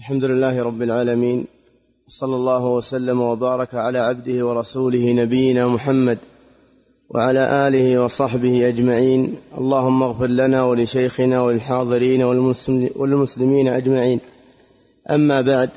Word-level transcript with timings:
الحمد 0.00 0.24
لله 0.24 0.62
رب 0.62 0.82
العالمين 0.82 1.46
صلى 2.08 2.36
الله 2.36 2.66
وسلم 2.66 3.20
وبارك 3.20 3.74
على 3.74 3.98
عبده 3.98 4.46
ورسوله 4.46 5.12
نبينا 5.12 5.68
محمد 5.68 6.18
وعلى 7.10 7.68
آله 7.68 8.04
وصحبه 8.04 8.68
أجمعين. 8.68 9.36
اللهم 9.58 10.02
اغفر 10.02 10.26
لنا 10.26 10.64
ولشيخنا 10.64 11.42
وللحاضرين 11.42 12.22
والمسلمين 12.96 13.68
أجمعين. 13.68 14.20
أما 15.10 15.42
بعد 15.42 15.70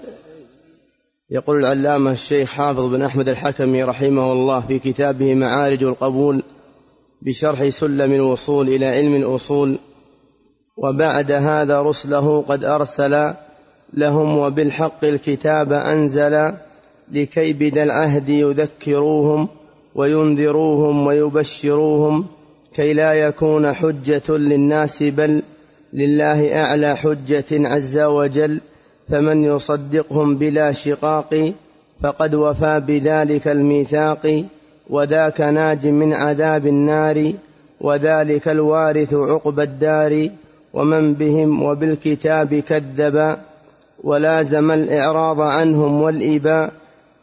يقول 1.30 1.60
العلامة 1.60 2.12
الشيخ 2.12 2.52
حافظ 2.52 2.94
بن 2.94 3.02
أحمد 3.02 3.30
الحكمي 3.30 3.84
رحمه 3.84 4.32
الله 4.32 4.60
في 4.60 4.80
كتابه 4.80 5.36
معارج 5.36 5.84
القبول 5.84 6.44
بشرح 7.22 7.70
سلم 7.70 8.12
الوصول 8.14 8.68
إلى 8.68 8.86
علم 8.86 9.16
الأصول 9.16 9.80
وبعد 10.78 11.32
هذا 11.32 11.82
رسله 11.82 12.42
قد 12.42 12.64
أرسل 12.64 13.34
لهم 13.94 14.38
وبالحق 14.38 15.06
الكتاب 15.06 15.74
أنزل 15.74 16.54
لكي 17.12 17.54
بدا 17.54 17.84
العهد 17.84 18.30
يذكروهم 18.30 19.48
وينذروهم 19.96 21.08
ويبشروهم 21.08 22.26
كي 22.76 22.94
لا 22.94 23.14
يكون 23.14 23.74
حجة 23.74 24.30
للناس 24.30 25.04
بل 25.04 25.42
لله 25.94 26.62
أعلى 26.62 26.96
حجة 26.96 27.46
عز 27.52 28.00
وجل 28.00 28.62
فمن 29.10 29.44
يصدقهم 29.44 30.38
بلا 30.38 30.72
شقاق 30.72 31.54
فقد 32.04 32.36
وفى 32.36 32.82
بذلك 32.88 33.48
الميثاق 33.48 34.46
وذاك 34.90 35.42
ناج 35.42 35.88
من 35.88 36.14
عذاب 36.14 36.68
النار 36.68 37.34
وذلك 37.82 38.48
الوارث 38.48 39.14
عقبى 39.14 39.64
الدار 39.64 40.30
ومن 40.74 41.14
بهم 41.14 41.64
وبالكتاب 41.64 42.56
كذب 42.56 43.38
ولازم 44.04 44.72
الإعراض 44.72 45.42
عنهم 45.42 46.02
والإباء 46.02 46.74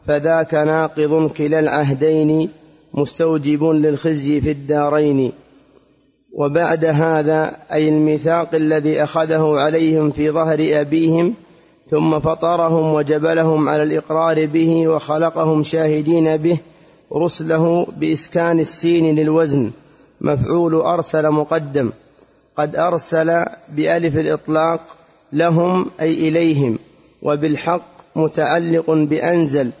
فذاك 0.07 0.53
ناقض 0.53 1.31
كلا 1.37 1.59
العهدين 1.59 2.49
مستوجب 2.93 3.63
للخزي 3.63 4.41
في 4.41 4.51
الدارين. 4.51 5.31
وبعد 6.33 6.85
هذا 6.85 7.57
أي 7.73 7.89
الميثاق 7.89 8.55
الذي 8.55 9.03
أخذه 9.03 9.59
عليهم 9.59 10.11
في 10.11 10.31
ظهر 10.31 10.57
أبيهم 10.81 11.33
ثم 11.89 12.19
فطرهم 12.19 12.93
وجبلهم 12.93 13.69
على 13.69 13.83
الإقرار 13.83 14.45
به 14.45 14.87
وخلقهم 14.87 15.63
شاهدين 15.63 16.37
به 16.37 16.59
رسله 17.15 17.87
بإسكان 17.97 18.59
السين 18.59 19.15
للوزن 19.15 19.71
مفعول 20.21 20.75
أرسل 20.75 21.29
مقدم. 21.29 21.91
قد 22.57 22.75
أرسل 22.75 23.45
بألف 23.69 24.17
الإطلاق 24.17 24.79
لهم 25.33 25.91
أي 26.01 26.13
إليهم. 26.13 26.79
وبالحق 27.21 27.81
متعلق 28.15 28.91
بأنزل 28.91 29.71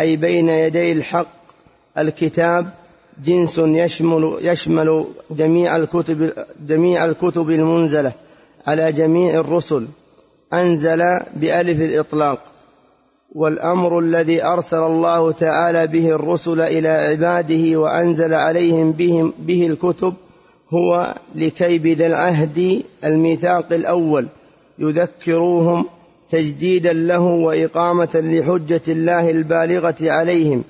أي 0.00 0.16
بين 0.16 0.48
يدي 0.48 0.92
الحق 0.92 1.26
الكتاب. 1.98 2.70
جنس 3.24 3.58
يشمل 3.58 4.38
يشمل 4.42 5.04
جميع 5.30 5.76
الكتب 5.76 6.32
جميع 6.66 7.04
الكتب 7.04 7.50
المنزلة 7.50 8.12
على 8.66 8.92
جميع 8.92 9.40
الرسل. 9.40 9.86
أنزل 10.52 10.98
بألف 11.36 11.80
الإطلاق. 11.80 12.38
والأمر 13.34 13.98
الذي 13.98 14.44
أرسل 14.44 14.82
الله 14.82 15.32
تعالى 15.32 15.86
به 15.86 16.08
الرسل 16.08 16.60
إلى 16.60 16.88
عباده 16.88 17.80
وأنزل 17.80 18.34
عليهم 18.34 18.92
بهم 18.92 19.32
به 19.38 19.66
الكتب 19.66 20.14
هو 20.70 21.14
لكي 21.34 21.78
بذا 21.78 22.06
العهد 22.06 22.82
الميثاق 23.04 23.72
الأول. 23.72 24.28
يذكروهم 24.78 25.84
تجديدا 26.28 26.92
له 26.92 27.20
وإقامة 27.20 28.10
لحجة 28.14 28.82
الله 28.88 29.30
البالغة 29.30 29.96
عليهم 30.02 30.64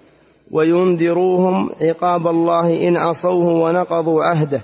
وينذروهم 0.50 1.70
عقاب 1.82 2.26
الله 2.26 2.88
إن 2.88 2.96
عصوه 2.96 3.46
ونقضوا 3.46 4.24
عهده 4.24 4.62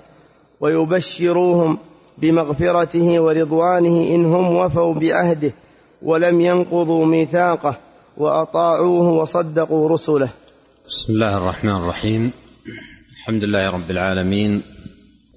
ويبشروهم 0.61 1.79
بمغفرته 2.19 3.21
ورضوانه 3.21 4.15
إن 4.15 4.25
هم 4.25 4.57
وفوا 4.57 4.95
بعهده 4.95 5.53
ولم 6.03 6.41
ينقضوا 6.41 7.07
ميثاقه 7.07 7.77
وأطاعوه 8.17 9.09
وصدقوا 9.09 9.89
رسله. 9.89 10.29
بسم 10.89 11.13
الله 11.13 11.37
الرحمن 11.37 11.77
الرحيم. 11.77 12.33
الحمد 13.19 13.45
لله 13.45 13.71
رب 13.71 13.91
العالمين. 13.91 14.74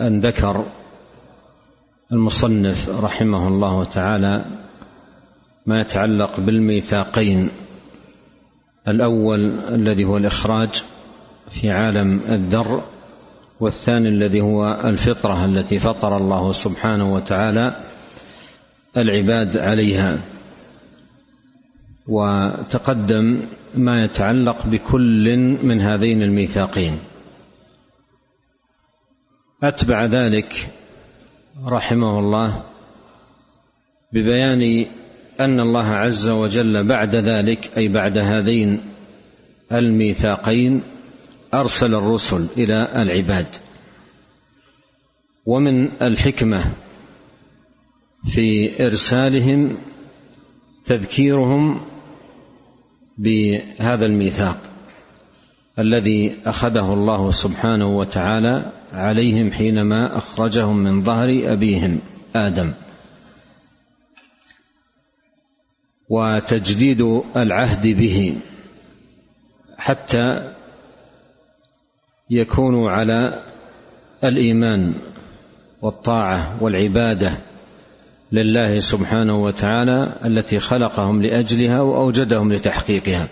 أن 0.00 0.20
ذكر 0.20 0.66
المصنف 2.12 2.88
رحمه 2.88 3.48
الله 3.48 3.84
تعالى 3.84 4.44
ما 5.66 5.80
يتعلق 5.80 6.40
بالميثاقين 6.40 7.50
الأول 8.88 9.40
الذي 9.74 10.04
هو 10.04 10.16
الإخراج 10.16 10.82
في 11.50 11.70
عالم 11.70 12.20
الذر 12.28 12.82
والثاني 13.60 14.08
الذي 14.08 14.40
هو 14.40 14.80
الفطرة 14.84 15.44
التي 15.44 15.78
فطر 15.78 16.16
الله 16.16 16.52
سبحانه 16.52 17.14
وتعالى 17.14 17.84
العباد 18.96 19.58
عليها. 19.58 20.18
وتقدم 22.08 23.40
ما 23.74 24.04
يتعلق 24.04 24.66
بكل 24.66 25.36
من 25.62 25.80
هذين 25.80 26.22
الميثاقين. 26.22 26.98
أتبع 29.62 30.04
ذلك 30.04 30.70
رحمه 31.66 32.18
الله 32.18 32.64
ببيان 34.12 34.86
أن 35.40 35.60
الله 35.60 35.86
عز 35.86 36.28
وجل 36.28 36.86
بعد 36.86 37.14
ذلك 37.14 37.70
أي 37.76 37.88
بعد 37.88 38.18
هذين 38.18 38.80
الميثاقين 39.72 40.82
أرسل 41.54 41.94
الرسل 41.94 42.48
إلى 42.56 43.02
العباد. 43.02 43.46
ومن 45.46 46.02
الحكمة 46.02 46.72
في 48.26 48.86
إرسالهم 48.86 49.76
تذكيرهم 50.84 51.80
بهذا 53.18 54.06
الميثاق. 54.06 54.67
الذي 55.78 56.36
أخذه 56.46 56.92
الله 56.92 57.30
سبحانه 57.30 57.86
وتعالى 57.86 58.72
عليهم 58.92 59.52
حينما 59.52 60.18
أخرجهم 60.18 60.76
من 60.76 61.02
ظهر 61.02 61.28
أبيهم 61.44 61.98
آدم. 62.36 62.72
وتجديد 66.08 67.22
العهد 67.36 67.86
به 67.86 68.36
حتى 69.76 70.54
يكونوا 72.30 72.90
على 72.90 73.42
الإيمان 74.24 74.94
والطاعة 75.82 76.62
والعبادة 76.62 77.32
لله 78.32 78.78
سبحانه 78.78 79.38
وتعالى 79.38 80.14
التي 80.24 80.58
خلقهم 80.58 81.22
لأجلها 81.22 81.80
وأوجدهم 81.80 82.52
لتحقيقها. 82.52 83.28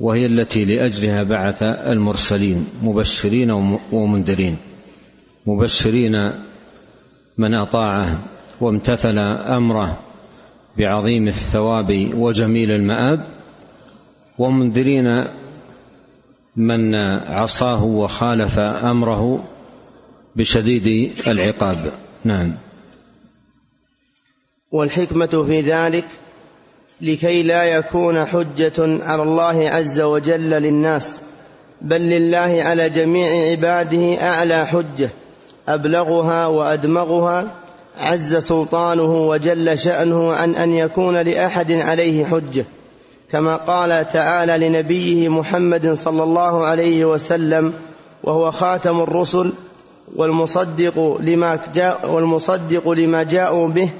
وهي 0.00 0.26
التي 0.26 0.64
لأجلها 0.64 1.22
بعث 1.22 1.62
المرسلين 1.62 2.66
مبشرين 2.82 3.50
ومنذرين. 3.92 4.56
مبشرين 5.46 6.12
من 7.38 7.54
أطاعه 7.54 8.18
وامتثل 8.60 9.18
أمره 9.56 9.98
بعظيم 10.78 11.28
الثواب 11.28 11.88
وجميل 12.14 12.70
المآب 12.70 13.18
ومنذرين 14.38 15.06
من 16.56 16.94
عصاه 17.26 17.84
وخالف 17.84 18.58
أمره 18.58 19.44
بشديد 20.36 21.12
العقاب. 21.26 21.92
نعم. 22.24 22.54
والحكمة 24.72 25.44
في 25.46 25.60
ذلك 25.60 26.04
لكي 27.02 27.42
لا 27.42 27.64
يكون 27.64 28.24
حجة 28.24 28.72
على 28.78 29.22
الله 29.22 29.70
عز 29.70 30.00
وجل 30.00 30.50
للناس 30.50 31.20
بل 31.80 32.00
لله 32.00 32.62
على 32.62 32.90
جميع 32.90 33.50
عباده 33.50 34.22
أعلى 34.22 34.66
حجة 34.66 35.10
أبلغها 35.68 36.46
وأدمغها 36.46 37.50
عز 38.00 38.36
سلطانه 38.36 39.26
وجل 39.26 39.78
شأنه 39.78 40.32
عن 40.32 40.54
أن 40.54 40.74
يكون 40.74 41.16
لأحد 41.16 41.72
عليه 41.72 42.24
حجة 42.24 42.64
كما 43.30 43.56
قال 43.56 44.08
تعالى 44.08 44.68
لنبيه 44.68 45.28
محمد 45.28 45.92
صلى 45.92 46.22
الله 46.22 46.66
عليه 46.66 47.04
وسلم 47.04 47.72
وهو 48.24 48.50
خاتم 48.50 49.00
الرسل 49.00 49.52
والمصدق 50.16 51.18
لما 51.20 51.58
جاء 51.74 52.10
والمصدق 52.10 52.88
لما 52.88 53.22
جاءوا 53.22 53.68
به 53.68 53.90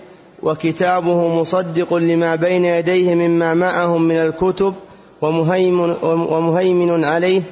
وكتابه 0.43 1.29
مصدق 1.29 1.95
لما 1.95 2.35
بين 2.37 2.65
يديه 2.65 3.15
مما 3.15 3.55
معهم 3.55 4.03
من 4.03 4.17
الكتب 4.17 4.75
ومهيمن, 5.23 5.95
ومهيمن 6.03 7.05
عليه 7.05 7.43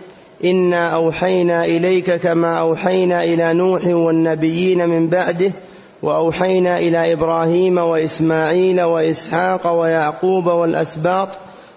إنا 0.44 0.88
أوحينا 0.94 1.64
إليك 1.64 2.10
كما 2.10 2.60
أوحينا 2.60 3.24
إلى 3.24 3.52
نوح 3.52 3.86
والنبيين 3.86 4.88
من 4.88 5.08
بعده 5.08 5.52
وأوحينا 6.02 6.78
إلى 6.78 7.12
إبراهيم 7.12 7.78
وإسماعيل 7.78 8.82
وإسحاق 8.82 9.80
ويعقوب 9.80 10.46
والأسباط 10.46 11.28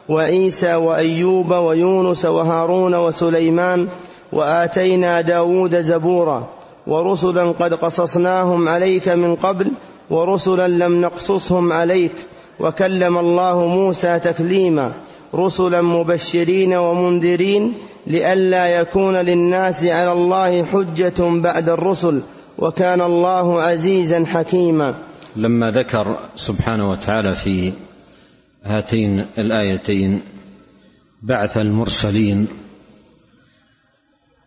وعيسى 0.09 0.75
وأيوب 0.75 1.51
ويونس 1.51 2.25
وهارون 2.25 2.95
وسليمان 2.95 3.87
وآتينا 4.33 5.21
داود 5.21 5.81
زبورا 5.81 6.47
ورسلا 6.87 7.51
قد 7.51 7.73
قصصناهم 7.73 8.67
عليك 8.67 9.09
من 9.09 9.35
قبل 9.35 9.71
ورسلا 10.09 10.67
لم 10.67 11.01
نقصصهم 11.01 11.71
عليك 11.71 12.11
وكلم 12.59 13.17
الله 13.17 13.65
موسى 13.65 14.19
تكليما 14.19 14.91
رسلا 15.35 15.81
مبشرين 15.81 16.73
ومنذرين 16.73 17.73
لئلا 18.07 18.67
يكون 18.67 19.15
للناس 19.15 19.85
على 19.85 20.11
الله 20.11 20.65
حجة 20.65 21.41
بعد 21.41 21.69
الرسل 21.69 22.21
وكان 22.57 23.01
الله 23.01 23.61
عزيزا 23.61 24.25
حكيما. 24.25 24.95
لما 25.35 25.71
ذكر 25.71 26.17
سبحانه 26.35 26.89
وتعالى 26.89 27.35
في 27.35 27.73
هاتين 28.63 29.19
الآيتين 29.37 30.21
بعث 31.23 31.57
المرسلين 31.57 32.47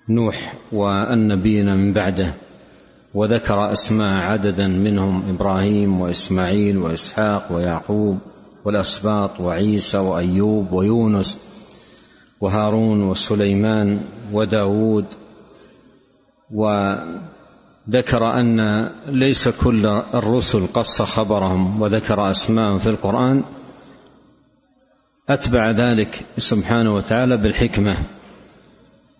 نوح 0.09 0.55
والنبيين 0.73 1.77
من 1.77 1.93
بعده 1.93 2.35
وذكر 3.17 3.73
أسماء 3.73 4.15
عددا 4.15 4.69
منهم 4.69 5.29
إبراهيم 5.29 6.01
وإسماعيل 6.01 6.79
وإسحاق 6.79 7.53
ويعقوب 7.53 8.19
والأسباط 8.65 9.41
وعيسى 9.41 9.99
وأيوب 9.99 10.73
ويونس 10.73 11.41
وهارون 12.41 13.03
وسليمان 13.03 14.01
وداود. 14.33 15.05
وذكر 16.51 18.27
أن 18.41 18.61
ليس 19.07 19.49
كل 19.49 19.87
الرسل 20.15 20.67
قص 20.67 21.03
خبرهم 21.03 21.83
وذكر 21.83 22.31
اسماءهم 22.31 22.79
في 22.79 22.87
القرآن. 22.91 23.45
أتبع 25.29 25.71
ذلك 25.71 26.25
سبحانه 26.37 26.95
وتعالى 26.95 27.37
بالحكمة. 27.37 27.97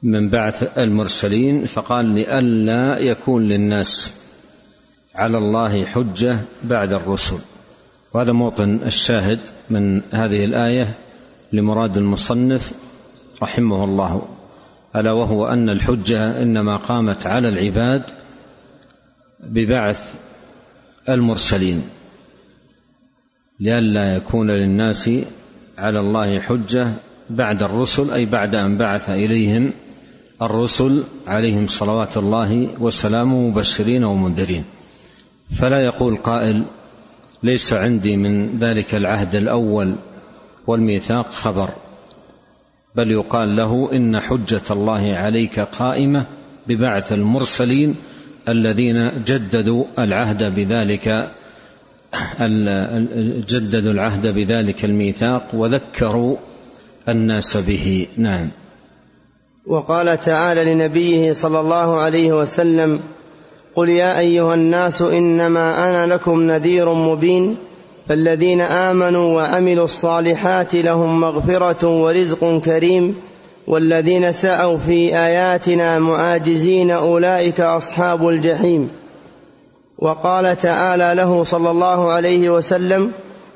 من 0.07 0.29
بعث 0.29 0.79
المرسلين 0.79 1.65
فقال 1.65 2.15
لئلا 2.15 2.99
يكون 3.01 3.43
للناس 3.43 4.21
على 5.15 5.39
الله 5.39 5.85
حجة 5.85 6.39
بعد 6.65 6.93
الرسل. 6.93 7.39
وهذا 8.15 8.33
موطن 8.33 8.81
الشاهد 8.87 9.41
من 9.71 10.03
هذه 10.15 10.45
الآية 10.45 10.99
لمراد 11.53 11.97
المصنف 11.97 12.73
رحمه 13.43 13.85
الله 13.85 14.29
ألا 14.97 15.13
وهو 15.13 15.47
أن 15.47 15.69
الحجة 15.69 16.43
إنما 16.43 16.77
قامت 16.77 17.27
على 17.27 17.49
العباد 17.49 18.03
ببعث 19.41 20.15
المرسلين. 21.09 21.83
لئلا 23.61 24.17
يكون 24.17 24.51
للناس 24.51 25.11
على 25.79 26.01
الله 26.01 26.41
حجة 26.41 26.93
بعد 27.31 27.63
الرسل 27.63 28.11
أي 28.11 28.27
بعد 28.27 28.55
أن 28.55 28.79
بعث 28.79 29.11
إليهم 29.11 29.73
الرسل 30.43 31.05
عليهم 31.27 31.67
صلوات 31.67 32.17
الله 32.17 32.69
وسلامه 32.81 33.49
مبشرين 33.49 34.05
ومنذرين. 34.05 34.65
فلا 35.61 35.85
يقول 35.85 36.17
قائل 36.17 36.65
ليس 37.43 37.73
عندي 37.73 38.17
من 38.17 38.59
ذلك 38.59 38.95
العهد 38.95 39.35
الأول 39.35 39.97
والميثاق 40.67 41.31
خبر. 41.31 41.69
بل 42.95 43.11
يقال 43.11 43.57
له 43.57 43.93
إن 43.93 44.21
حجة 44.21 44.63
الله 44.71 45.17
عليك 45.17 45.61
قائمة 45.61 46.27
ببعث 46.67 47.13
المرسلين 47.13 47.95
الذين 48.49 49.23
جددوا 49.25 49.85
العهد 49.99 50.55
بذلك 50.55 51.33
جددوا 53.49 53.93
العهد 53.93 54.27
بذلك 54.27 54.85
الميثاق 54.85 55.55
وذكروا 55.55 56.37
الناس 57.09 57.57
به. 57.57 58.07
نعم. 58.17 58.51
وقال 59.67 60.19
تعالى 60.19 60.75
لنبيه 60.75 61.33
صلى 61.33 61.61
الله 61.61 62.01
عليه 62.01 62.33
وسلم 62.33 63.01
قل 63.77 63.89
يا 63.89 64.19
أيها 64.19 64.55
الناس 64.55 65.03
إنما 65.03 65.85
أنا 65.85 66.15
لكم 66.15 66.43
نذير 66.43 66.95
مبين 66.95 67.57
فالذين 68.09 68.61
آمنوا 68.61 69.35
وعملوا 69.35 69.85
الصالحات 69.85 70.75
لهم 70.75 71.21
مغفرة 71.21 71.89
ورزق 71.89 72.59
كريم 72.59 73.17
والذين 73.67 74.33
سعوا 74.33 74.77
في 74.77 75.17
آياتنا 75.17 75.99
معاجزين 75.99 76.91
أولئك 76.91 77.61
أصحاب 77.61 78.29
الجحيم. 78.29 78.91
وقال 79.99 80.57
تعالى 80.57 81.15
له 81.15 81.43
صلى 81.43 81.71
الله 81.71 82.13
عليه 82.13 82.51
وسلم 82.51 83.13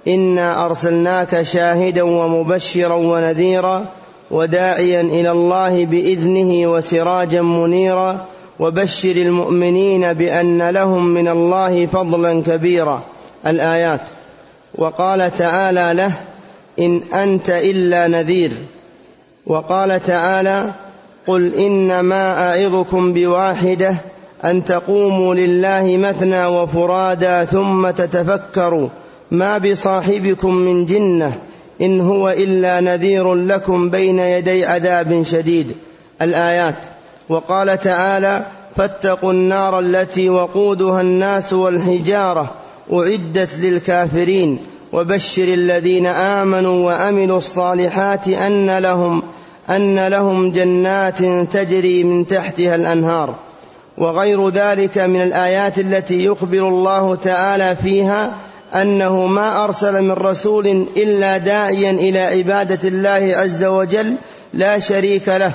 إنا 0.09 0.67
أرسلناك 0.67 1.43
شاهدا 1.43 2.03
ومبشرا 2.03 2.95
ونذيرا 2.95 3.87
وداعيا 4.31 5.01
إلى 5.01 5.31
الله 5.31 5.87
بإذنه 5.87 6.71
وسراجا 6.71 7.43
منيرا 7.43 8.27
وبشر 8.61 9.11
المؤمنين 9.11 10.13
بأن 10.13 10.71
لهم 10.71 11.07
من 11.07 11.29
الله 11.29 11.87
فضلا 11.87 12.43
كبيرا. 12.43 13.03
الآيات. 13.47 14.01
وقال 14.75 15.33
تعالى 15.33 15.91
له 15.95 16.13
إن 16.79 17.03
أنت 17.15 17.51
إلا 17.51 18.07
نذير. 18.07 18.53
وقال 19.47 20.03
تعالى 20.03 20.71
قل 21.27 21.55
إنما 21.55 22.51
أعظكم 22.51 23.13
بواحدة 23.13 23.95
أن 24.45 24.65
تقوموا 24.65 25.35
لله 25.35 25.97
مثنى 25.97 26.47
وفرادى 26.47 27.47
ثم 27.47 27.91
تتفكروا 27.91 28.89
ما 29.31 29.59
بصاحبكم 29.59 30.55
من 30.55 30.87
جنة 30.87 31.39
إن 31.81 32.01
هو 32.01 32.31
إلا 32.31 32.81
نذير 32.81 33.35
لكم 33.35 33.91
بين 33.91 34.19
يدي 34.19 34.67
عذاب 34.67 35.23
شديد. 35.23 35.73
الآيات 36.23 36.77
وقال 37.29 37.79
تعالى 37.79 38.47
فاتقوا 38.77 39.33
النار 39.33 39.79
التي 39.79 40.29
وقودها 40.29 41.01
الناس 41.01 41.53
والحجارة 41.53 42.55
أعدت 42.93 43.55
للكافرين. 43.59 44.59
وبشر 44.93 45.45
الذين 45.45 46.07
آمنوا 46.07 46.87
وعملوا 46.87 47.39
الصالحات 47.39 48.29
أن 48.29 48.79
لهم 48.79 49.23
أن 49.71 50.09
لهم 50.09 50.51
جنات 50.51 51.19
تجري 51.53 52.05
من 52.05 52.27
تحتها 52.27 52.75
الأنهار. 52.75 53.35
وغير 53.99 54.49
ذلك 54.49 54.99
من 54.99 55.23
الآيات 55.23 55.79
التي 55.79 56.25
يخبر 56.25 56.69
الله 56.69 57.17
تعالى 57.17 57.77
فيها 57.77 58.35
أنه 58.75 59.27
ما 59.27 59.65
أرسل 59.65 60.03
من 60.03 60.11
رسول 60.11 60.67
إلا 60.97 61.39
داعيا 61.39 61.91
إلى 61.91 62.21
عبادة 62.21 62.89
الله 62.89 63.37
عز 63.37 63.65
وجل 63.65 64.17
لا 64.55 64.79
شريك 64.79 65.29
له 65.29 65.55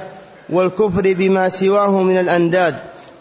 والكفر 0.50 1.14
بما 1.14 1.50
سواه 1.50 2.04
من 2.04 2.18
الأنداد 2.18 2.76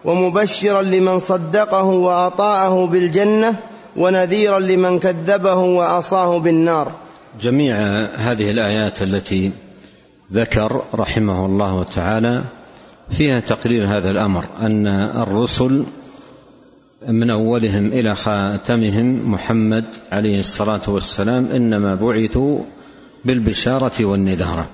ومبشرا 0.05 0.83
لمن 0.83 1.19
صدقه 1.19 1.85
وأطاعه 1.85 2.87
بالجنة 2.87 3.57
ونذيرا 3.97 4.59
لمن 4.59 4.99
كذبه 4.99 5.55
وعصاه 5.55 6.39
بالنار. 6.39 6.93
جميع 7.41 7.77
هذه 8.17 8.51
الآيات 8.51 9.03
التي 9.03 9.53
ذكر 10.33 10.83
رحمه 10.95 11.47
الله 11.47 11.85
تعالى 11.85 12.45
فيها 13.11 13.41
تقرير 13.41 13.89
هذا 13.89 14.09
الأمر 14.09 14.45
أن 14.61 14.87
الرسل 15.23 15.85
من 17.09 17.31
أولهم 17.31 17.87
إلى 17.87 18.15
خاتمهم 18.15 19.33
محمد 19.33 19.85
عليه 20.13 20.39
الصلاة 20.39 20.81
والسلام 20.89 21.47
إنما 21.47 21.95
بعثوا 21.95 22.61
بالبشارة 23.25 24.05
والنذارة. 24.05 24.69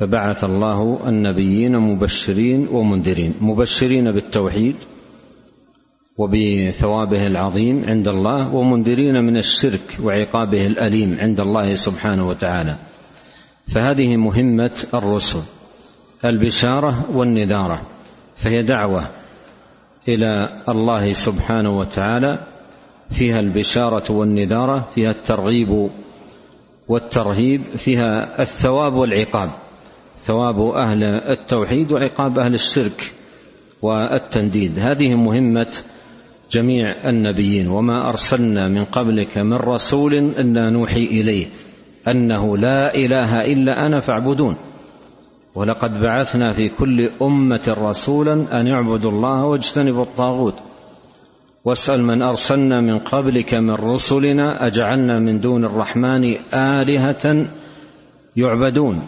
فبعث 0.00 0.44
الله 0.44 1.08
النبيين 1.08 1.78
مبشرين 1.78 2.68
ومنذرين 2.72 3.34
مبشرين 3.40 4.12
بالتوحيد 4.12 4.76
وبثوابه 6.18 7.26
العظيم 7.26 7.84
عند 7.84 8.08
الله 8.08 8.54
ومنذرين 8.54 9.14
من 9.14 9.36
الشرك 9.36 9.98
وعقابه 10.02 10.66
الأليم 10.66 11.16
عند 11.20 11.40
الله 11.40 11.74
سبحانه 11.74 12.28
وتعالى. 12.28 12.76
فهذه 13.74 14.16
مهمة 14.16 14.72
الرسل 14.94 15.42
البشارة 16.24 17.16
والنذارة. 17.16 17.82
فهي 18.36 18.62
دعوة 18.62 19.21
إلى 20.08 20.48
الله 20.68 21.12
سبحانه 21.12 21.78
وتعالى 21.78 22.38
فيها 23.10 23.40
البشارة 23.40 24.12
والنذارة 24.12 24.88
فيها 24.94 25.10
الترغيب 25.10 25.90
والترهيب 26.88 27.62
فيها 27.76 28.42
الثواب 28.42 28.94
والعقاب. 28.94 29.50
ثواب 30.18 30.60
أهل 30.60 31.04
التوحيد 31.04 31.92
وعقاب 31.92 32.38
أهل 32.38 32.54
الشرك 32.54 33.12
والتنديد. 33.82 34.78
هذه 34.78 35.14
مهمة 35.14 35.72
جميع 36.50 37.08
النبيين. 37.08 37.68
وما 37.68 38.08
أرسلنا 38.08 38.68
من 38.68 38.84
قبلك 38.84 39.38
من 39.38 39.56
رسول 39.56 40.14
إلا 40.14 40.70
نوحي 40.70 41.04
إليه 41.04 41.46
أنه 42.08 42.56
لا 42.56 42.94
إله 42.94 43.40
إلا 43.40 43.86
أنا 43.86 44.00
فاعبدون. 44.00 44.56
ولقد 45.54 45.90
بعثنا 46.00 46.52
في 46.52 46.68
كل 46.68 47.10
أمة 47.22 47.74
رسولا 47.78 48.60
أن 48.60 48.66
يعبدوا 48.66 49.10
الله 49.10 49.44
واجتنبوا 49.44 50.02
الطاغوت. 50.02 50.54
واسأل 51.64 52.02
من 52.02 52.22
أرسلنا 52.22 52.80
من 52.80 52.98
قبلك 52.98 53.54
من 53.54 53.74
رسلنا 53.74 54.66
أجعلنا 54.66 55.20
من 55.20 55.40
دون 55.40 55.64
الرحمن 55.64 56.24
آلهة 56.54 57.46
يعبدون. 58.36 59.02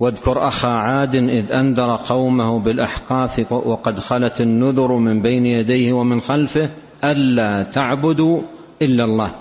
واذكر 0.00 0.48
أخا 0.48 0.68
عاد 0.68 1.14
إذ 1.14 1.52
أنذر 1.52 1.94
قومه 1.94 2.58
بالأحقاف 2.58 3.52
وقد 3.52 3.98
خلت 3.98 4.40
النذر 4.40 4.96
من 4.96 5.22
بين 5.22 5.46
يديه 5.46 5.92
ومن 5.92 6.20
خلفه 6.20 6.70
ألا 7.04 7.70
تعبدوا 7.74 8.42
إلا 8.82 9.04
الله. 9.04 9.34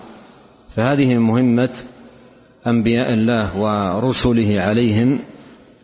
فهذه 0.70 1.18
مهمة 1.18 1.70
أنبياء 2.68 3.14
الله 3.14 3.58
ورسله 3.58 4.62
عليهم. 4.62 5.20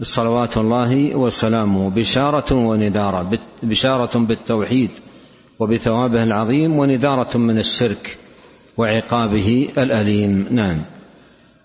صلوات 0.01 0.57
الله 0.57 1.15
وسلامه 1.15 1.89
بشاره 1.89 2.53
ونذارة 2.53 3.39
بشاره 3.63 4.17
بالتوحيد 4.17 4.91
وبثوابه 5.59 6.23
العظيم 6.23 6.79
ونذاره 6.79 7.37
من 7.37 7.57
الشرك 7.59 8.17
وعقابه 8.77 9.69
الأليم. 9.77 10.47
نعم. 10.51 10.81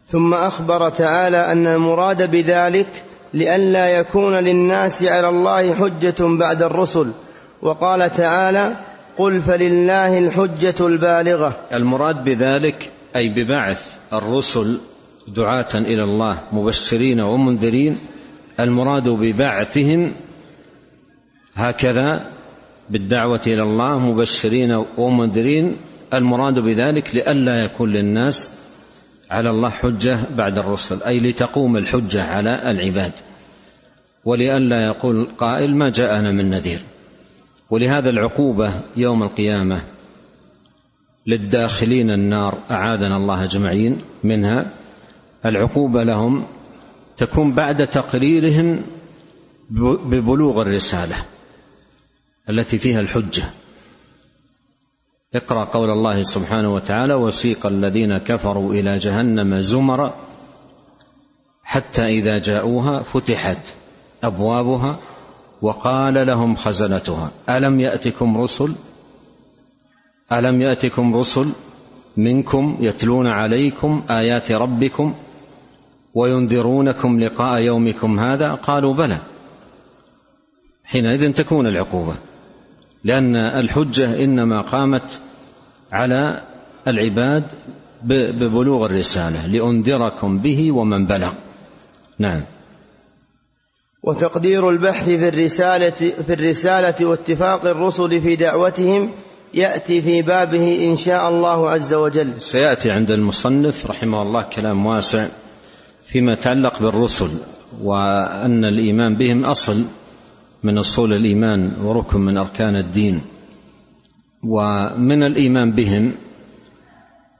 ثم 0.04 0.34
أخبر 0.34 0.90
تعالى 0.90 1.52
أن 1.52 1.66
المراد 1.66 2.30
بذلك 2.30 3.04
لئلا 3.34 3.88
يكون 3.88 4.34
للناس 4.34 5.04
على 5.04 5.28
الله 5.28 5.74
حجة 5.74 6.38
بعد 6.38 6.62
الرسل. 6.62 7.10
وقال 7.62 8.10
تعالى 8.10 8.76
قل 9.18 9.40
فلله 9.40 10.18
الحجة 10.18 10.86
البالغة. 10.86 11.56
المراد 11.74 12.24
بذلك 12.24 12.90
أي 13.16 13.28
ببعث 13.28 13.84
الرسل 14.12 14.80
دعاة 15.28 15.74
إلى 15.74 16.02
الله 16.02 16.40
مبشرين 16.52 17.20
ومنذرين 17.20 17.98
المراد 18.60 19.08
ببعثهم 19.08 20.12
هكذا 21.54 22.30
بالدعوة 22.90 23.40
إلى 23.46 23.62
الله 23.62 23.98
مبشرين 23.98 24.84
ومنذرين 24.98 25.76
المراد 26.14 26.54
بذلك 26.54 27.14
لئلا 27.14 27.64
يكون 27.64 27.90
للناس 27.90 28.62
على 29.30 29.50
الله 29.50 29.70
حجة 29.70 30.20
بعد 30.36 30.58
الرسل 30.58 31.02
أي 31.02 31.20
لتقوم 31.20 31.76
الحجة 31.76 32.22
على 32.22 32.70
العباد. 32.70 33.12
ولئلا 34.24 34.86
يقول 34.86 35.28
قائل 35.38 35.76
ما 35.76 35.90
جاءنا 35.90 36.32
من 36.32 36.50
نذير. 36.50 36.82
ولهذا 37.70 38.10
العقوبة 38.10 38.72
يوم 38.96 39.22
القيامة 39.22 39.82
للداخلين 41.26 42.10
النار 42.10 42.58
أعاذنا 42.70 43.16
الله 43.16 43.44
اجمعين 43.44 43.98
منها. 44.24 44.72
العقوبة 45.46 46.04
لهم 46.04 46.46
تكون 47.16 47.54
بعد 47.54 47.86
تقريرهم 47.86 48.82
ببلوغ 50.10 50.62
الرسالة 50.62 51.24
التي 52.50 52.78
فيها 52.78 53.00
الحجة. 53.00 53.44
اقرأ 55.34 55.64
قول 55.64 55.90
الله 55.90 56.22
سبحانه 56.22 56.74
وتعالى 56.74 57.14
وسيق 57.14 57.66
الذين 57.66 58.18
كفروا 58.18 58.74
إلى 58.74 58.98
جهنم 58.98 59.60
زمرا 59.60 60.14
حتى 61.64 62.02
إذا 62.02 62.38
جاءوها 62.38 63.02
فتحت 63.02 63.58
أبوابها 64.24 64.98
وقال 65.62 66.26
لهم 66.26 66.54
خزنتها 66.54 67.30
ألم 67.48 67.80
يأتكم 67.80 68.36
رسل؟ 68.36 68.74
ألم 70.32 70.62
يأتكم 70.62 71.16
رسل 71.16 71.52
منكم 72.16 72.76
يتلون 72.80 73.26
عليكم 73.26 74.02
آيات 74.10 74.52
ربكم؟ 74.52 75.14
وينذرونكم 76.14 77.20
لقاء 77.20 77.60
يومكم 77.60 78.20
هذا 78.20 78.54
قالوا 78.54 78.94
بلى. 78.94 79.18
حينئذ 80.84 81.32
تكون 81.32 81.66
العقوبة 81.66 82.14
لأن 83.04 83.36
الحجة 83.36 84.24
إنما 84.24 84.60
قامت 84.60 85.20
على 85.92 86.42
العباد 86.88 87.44
ببلوغ 88.02 88.86
الرسالة 88.86 89.46
لأنذركم 89.46 90.38
به 90.38 90.72
ومن 90.72 91.06
بلغ. 91.06 91.32
نعم. 92.18 92.42
وتقدير 94.02 94.70
البحث 94.70 95.04
في 95.04 95.28
الرسالة 95.28 95.90
في 96.26 96.32
الرسالة 96.32 97.06
واتفاق 97.06 97.64
الرسل 97.64 98.20
في 98.20 98.36
دعوتهم 98.36 99.10
يأتي 99.54 100.02
في 100.02 100.22
بابه 100.22 100.90
إن 100.90 100.96
شاء 100.96 101.28
الله 101.28 101.70
عز 101.70 101.94
وجل. 101.94 102.40
سيأتي 102.40 102.90
عند 102.90 103.10
المصنف 103.10 103.90
رحمه 103.90 104.22
الله 104.22 104.42
كلام 104.42 104.86
واسع. 104.86 105.28
فيما 106.12 106.32
يتعلق 106.32 106.82
بالرسل 106.82 107.40
وأن 107.82 108.64
الإيمان 108.64 109.16
بهم 109.16 109.44
أصل 109.44 109.84
من 110.62 110.78
أصول 110.78 111.12
الإيمان 111.12 111.72
وركن 111.84 112.20
من 112.20 112.36
أركان 112.38 112.76
الدين. 112.76 113.22
ومن 114.44 115.22
الإيمان 115.22 115.72
بهم 115.72 116.14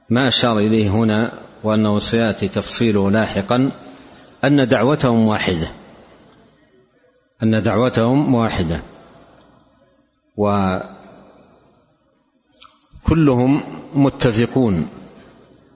ما 0.09 0.27
أشار 0.27 0.57
إليه 0.57 0.89
هنا 0.89 1.43
وأنه 1.63 1.97
سيأتي 1.97 2.47
تفصيله 2.47 3.11
لاحقا 3.11 3.71
أن 4.43 4.67
دعوتهم 4.67 5.27
واحدة. 5.27 5.71
أن 7.43 7.63
دعوتهم 7.63 8.35
واحدة. 8.35 8.81
وكلهم 13.03 13.63
متفقون. 13.95 14.87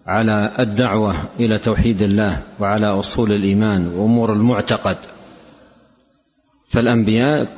على 0.07 0.55
الدعوة 0.59 1.15
إلى 1.39 1.57
توحيد 1.57 2.01
الله 2.01 2.43
وعلى 2.59 2.99
أصول 2.99 3.33
الإيمان 3.33 3.87
وأمور 3.87 4.33
المعتقد. 4.33 4.97
فالأنبياء 6.69 7.57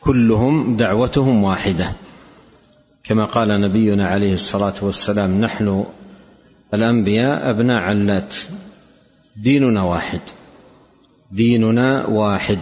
كلهم 0.00 0.76
دعوتهم 0.76 1.42
واحدة. 1.42 1.92
كما 3.04 3.24
قال 3.24 3.48
نبينا 3.60 4.06
عليه 4.06 4.32
الصلاة 4.32 4.74
والسلام 4.82 5.40
نحن 5.40 5.84
الأنبياء 6.74 7.50
أبناء 7.50 7.78
علات 7.82 8.34
ديننا 9.36 9.82
واحد. 9.82 10.20
ديننا 11.32 12.06
واحد. 12.06 12.60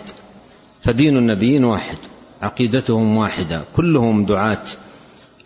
فدين 0.81 1.17
النبيين 1.17 1.65
واحد. 1.65 1.99
عقيدتهم 2.43 3.17
واحدة. 3.17 3.63
كلهم 3.77 4.27
دعاة 4.27 4.63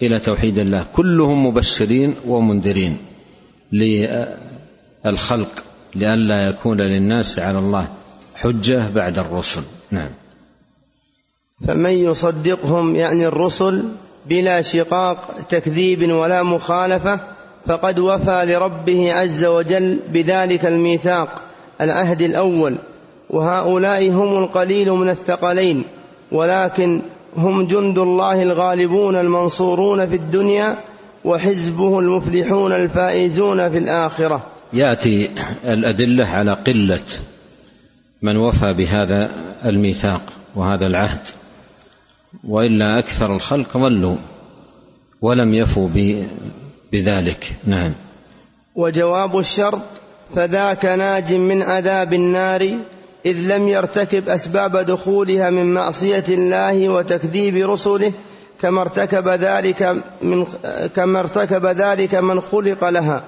إلى 0.03 0.19
توحيد 0.19 0.59
الله. 0.59 0.87
كلهم 0.93 1.47
مبشرين 1.47 2.15
ومنذرين. 2.27 3.08
للخلق 3.73 5.63
لئلا 5.95 6.43
يكون 6.43 6.81
للناس 6.81 7.39
على 7.39 7.59
الله 7.59 7.89
حجة 8.35 8.91
بعد 8.95 9.19
الرسل. 9.19 9.63
نعم. 9.91 10.11
فمن 11.67 11.91
يصدقهم 11.91 12.97
يعني 12.97 13.27
الرسل 13.27 13.85
بلا 14.27 14.61
شقاق 14.61 15.35
تكذيب 15.49 16.13
ولا 16.13 16.43
مخالفة 16.43 17.21
فقد 17.67 17.99
وفى 17.99 18.45
لربه 18.47 19.13
عز 19.13 19.45
وجل 19.45 20.01
بذلك 20.13 20.67
الميثاق 20.67 21.43
العهد 21.81 22.23
الأول. 22.23 22.77
وهؤلاء 23.31 24.11
هم 24.11 24.39
القليل 24.39 24.91
من 24.91 25.09
الثقلين 25.09 25.85
ولكن 26.33 27.03
هم 27.37 27.67
جند 27.67 27.99
الله 27.99 28.43
الغالبون 28.43 29.17
المنصورون 29.17 30.09
في 30.09 30.17
الدنيا 30.17 30.79
وحزبه 31.25 31.99
المفلحون 31.99 32.73
الفائزون 32.73 33.71
في 33.71 33.79
الآخرة. 33.79 34.47
يأتي 34.73 35.31
الأدلة 35.65 36.27
على 36.27 36.55
قلة 36.67 37.05
من 38.23 38.37
وفى 38.37 38.73
بهذا 38.79 39.29
الميثاق 39.65 40.23
وهذا 40.57 40.87
العهد 40.87 41.21
وإلا 42.45 42.99
أكثر 42.99 43.35
الخلق 43.35 43.77
ضلوا 43.77 44.17
ولم 45.23 45.55
يفوا 45.55 45.89
بذلك. 46.93 47.57
نعم. 47.65 47.95
وجواب 48.75 49.39
الشرط 49.39 49.83
فذاك 50.35 50.85
ناج 50.85 51.33
من 51.35 51.63
عذاب 51.63 52.13
النار 52.13 52.79
إذ 53.27 53.37
لم 53.57 53.69
يرتكب 53.69 54.29
أسباب 54.29 54.77
دخولها 54.77 55.51
من 55.51 55.75
معصية 55.75 56.25
الله 56.29 56.89
وتكذيب 56.89 57.71
رسله 57.71 58.13
كما 58.61 58.81
ارتكب 58.81 59.29
ذلك 59.29 59.97
من 60.23 60.45
كما 60.97 61.21
ارتكب 61.21 61.67
ذلك 61.67 62.15
من 62.15 62.41
خلق 62.41 62.89
لها. 62.89 63.23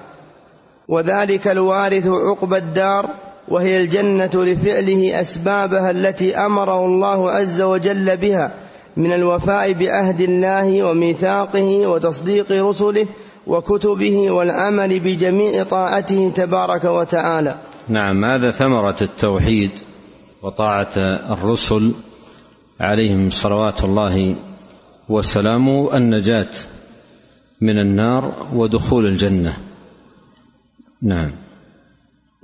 وذلك 0.87 1.47
الوارث 1.47 2.07
عقبى 2.07 2.57
الدار 2.57 3.09
وهي 3.47 3.81
الجنة 3.81 4.31
لفعله 4.35 5.21
أسبابها 5.21 5.91
التي 5.91 6.37
أمره 6.37 6.85
الله 6.85 7.31
عز 7.31 7.61
وجل 7.61 8.17
بها 8.17 8.51
من 8.97 9.13
الوفاء 9.13 9.73
بعهد 9.73 10.21
الله 10.21 10.83
وميثاقه 10.83 11.87
وتصديق 11.87 12.51
رسله 12.51 13.07
وكتبه 13.47 14.31
والعمل 14.31 14.99
بجميع 14.99 15.63
طاعته 15.63 16.31
تبارك 16.35 16.83
وتعالى. 16.83 17.55
نعم 17.89 18.25
هذا 18.25 18.51
ثمرة 18.51 18.97
التوحيد 19.01 19.71
وطاعة 20.43 20.93
الرسل 21.31 21.93
عليهم 22.79 23.29
صلوات 23.29 23.83
الله 23.83 24.35
وسلامه 25.11 25.97
النجاة 25.97 26.53
من 27.61 27.79
النار 27.79 28.47
ودخول 28.55 29.05
الجنة. 29.05 29.57
نعم. 31.01 31.31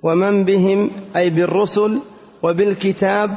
ومن 0.04 0.44
بهم 0.44 0.92
أي 1.16 1.30
بالرسل 1.30 2.00
وبالكتاب 2.44 3.36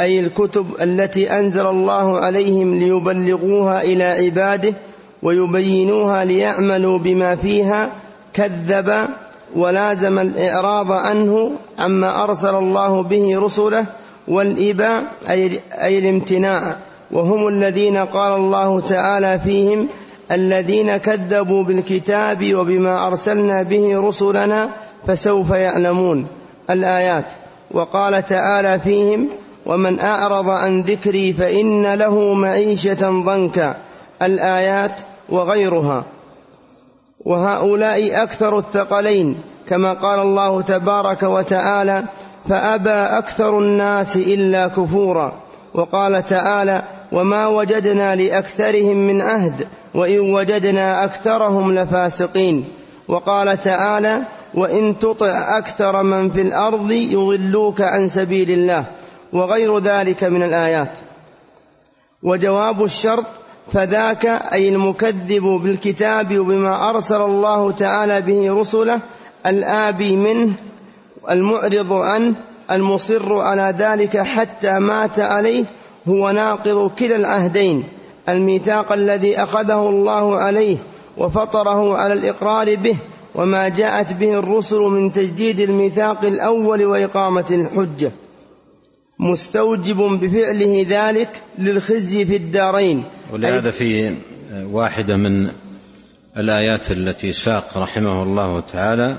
أي 0.00 0.20
الكتب 0.20 0.66
التي 0.80 1.30
أنزل 1.30 1.66
الله 1.66 2.18
عليهم 2.18 2.74
ليبلغوها 2.74 3.82
إلى 3.82 4.04
عباده 4.04 4.74
ويبينوها 5.22 6.24
ليعملوا 6.24 6.98
بما 6.98 7.36
فيها 7.36 7.90
كذب 8.32 9.08
ولازم 9.56 10.18
الإعراض 10.18 10.92
عنه 10.92 11.52
عما 11.78 12.24
أرسل 12.24 12.54
الله 12.54 13.02
به 13.02 13.38
رسله 13.38 13.86
والإباء 14.28 15.12
أي 15.82 15.98
الامتناع. 15.98 16.89
وهم 17.12 17.48
الذين 17.48 17.96
قال 17.96 18.32
الله 18.32 18.80
تعالى 18.80 19.38
فيهم 19.38 19.88
الذين 20.32 20.96
كذبوا 20.96 21.64
بالكتاب 21.64 22.54
وبما 22.54 23.06
أرسلنا 23.06 23.62
به 23.62 24.00
رسلنا 24.00 24.70
فسوف 25.06 25.50
يعلمون 25.50 26.26
الآيات. 26.70 27.32
وقال 27.70 28.22
تعالى 28.22 28.78
فيهم 28.80 29.28
ومن 29.66 30.00
أعرض 30.00 30.48
عن 30.48 30.80
ذكري 30.80 31.32
فإن 31.32 31.94
له 31.94 32.34
معيشة 32.34 33.10
ضنكا. 33.10 33.76
الآيات 34.22 35.00
وغيرها. 35.28 36.04
وهؤلاء 37.24 38.22
أكثر 38.22 38.58
الثقلين 38.58 39.36
كما 39.68 39.92
قال 39.92 40.20
الله 40.20 40.62
تبارك 40.62 41.22
وتعالى 41.22 42.04
فأبى 42.48 43.18
أكثر 43.18 43.58
الناس 43.58 44.16
إلا 44.16 44.68
كفورا. 44.68 45.32
وقال 45.74 46.24
تعالى 46.24 46.82
وما 47.12 47.46
وجدنا 47.46 48.16
لأكثرهم 48.16 48.96
من 48.96 49.20
عهد 49.20 49.66
وإن 49.94 50.20
وجدنا 50.20 51.04
أكثرهم 51.04 51.74
لفاسقين 51.74 52.64
وقال 53.08 53.60
تعالى 53.60 54.22
وإن 54.54 54.98
تطع 54.98 55.58
أكثر 55.58 56.02
من 56.02 56.30
في 56.30 56.42
الأرض 56.42 56.90
يضلوك 56.90 57.80
عن 57.80 58.08
سبيل 58.08 58.50
الله 58.50 58.84
وغير 59.32 59.78
ذلك 59.78 60.24
من 60.24 60.42
الآيات 60.42 60.98
وجواب 62.22 62.84
الشرط 62.84 63.26
فذاك 63.72 64.26
أي 64.26 64.68
المكذب 64.68 65.42
بالكتاب 65.42 66.38
وبما 66.38 66.90
أرسل 66.90 67.22
الله 67.22 67.70
تعالى 67.70 68.20
به 68.20 68.60
رسله 68.60 69.00
الآبي 69.46 70.16
منه 70.16 70.54
المعرض 71.30 71.92
عنه 71.92 72.34
المصر 72.70 73.38
على 73.38 73.74
ذلك 73.78 74.16
حتى 74.16 74.78
مات 74.78 75.20
عليه 75.20 75.64
هو 76.08 76.30
ناقض 76.30 76.90
كلا 76.90 77.16
العهدين 77.16 77.84
الميثاق 78.28 78.92
الذي 78.92 79.36
أخذه 79.36 79.88
الله 79.88 80.38
عليه 80.38 80.76
وفطره 81.18 81.96
على 81.96 82.14
الإقرار 82.14 82.74
به 82.74 82.96
وما 83.34 83.68
جاءت 83.68 84.12
به 84.12 84.32
الرسل 84.32 84.78
من 84.78 85.12
تجديد 85.12 85.60
الميثاق 85.60 86.24
الأول 86.24 86.84
وإقامة 86.84 87.46
الحجة. 87.50 88.12
مستوجب 89.18 89.96
بفعله 89.96 90.86
ذلك 90.88 91.42
للخزي 91.58 92.24
في 92.24 92.36
الدارين. 92.36 93.04
ولهذا 93.32 93.70
في 93.70 94.16
واحدة 94.72 95.16
من 95.16 95.50
الآيات 96.36 96.90
التي 96.90 97.32
ساق 97.32 97.78
رحمه 97.78 98.22
الله 98.22 98.60
تعالى 98.60 99.18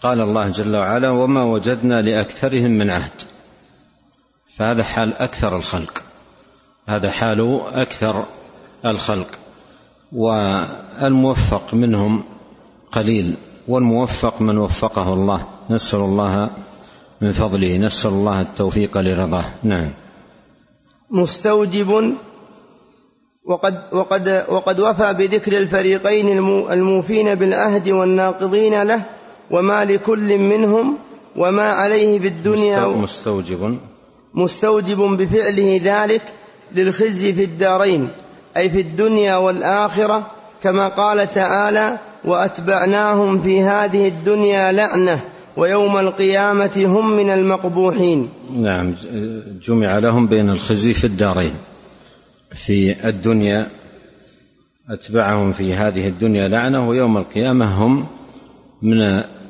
قال 0.00 0.20
الله 0.20 0.48
جل 0.48 0.76
وعلا 0.76 1.10
وما 1.10 1.42
وجدنا 1.42 1.94
لأكثرهم 2.02 2.70
من 2.70 2.90
عهد. 2.90 3.35
فهذا 4.56 4.82
حال 4.82 5.14
أكثر 5.14 5.56
الخلق. 5.56 6.02
هذا 6.88 7.10
حال 7.10 7.60
أكثر 7.60 8.26
الخلق. 8.86 9.26
والموفق 10.12 11.74
منهم 11.74 12.24
قليل 12.92 13.36
والموفق 13.68 14.42
من 14.42 14.58
وفقه 14.58 15.14
الله. 15.14 15.46
نسأل 15.70 15.98
الله 15.98 16.50
من 17.20 17.32
فضله 17.32 17.76
نسأل 17.76 18.10
الله 18.10 18.40
التوفيق 18.40 18.98
لرضاه. 18.98 19.44
نعم. 19.62 19.92
مستوجب 21.10 22.14
وقد, 23.44 23.74
وقد, 23.92 24.44
وقد 24.48 24.80
وفى 24.80 25.14
بذكر 25.14 25.58
الفريقين 25.58 26.38
الموفين 26.70 27.34
بالعهد 27.34 27.88
والناقضين 27.88 28.82
له 28.82 29.02
وما 29.50 29.84
لكل 29.84 30.38
منهم 30.38 30.98
وما 31.36 31.68
عليه 31.68 32.18
في 32.18 32.26
الدنيا 32.26 32.86
مستوجب. 32.86 33.78
مستوجب 34.36 34.98
بفعله 34.98 35.80
ذلك 35.84 36.22
للخزي 36.76 37.32
في 37.32 37.44
الدارين 37.44 38.08
أي 38.56 38.70
في 38.70 38.80
الدنيا 38.80 39.36
والآخرة 39.36 40.30
كما 40.62 40.88
قال 40.88 41.30
تعالى 41.30 41.98
وأتبعناهم 42.24 43.40
في 43.40 43.62
هذه 43.62 44.08
الدنيا 44.08 44.72
لعنة 44.72 45.20
ويوم 45.56 45.98
القيامة 45.98 46.84
هم 46.86 47.16
من 47.16 47.30
المقبوحين. 47.30 48.28
نعم 48.56 48.94
جمع 49.62 49.98
لهم 49.98 50.26
بين 50.26 50.50
الخزي 50.50 50.92
في 50.92 51.04
الدارين 51.04 51.54
في 52.52 53.08
الدنيا 53.08 53.70
أتبعهم 54.90 55.52
في 55.52 55.74
هذه 55.74 56.08
الدنيا 56.08 56.48
لعنة 56.48 56.88
ويوم 56.88 57.16
القيامة 57.16 57.84
هم 57.84 58.06
من 58.82 58.98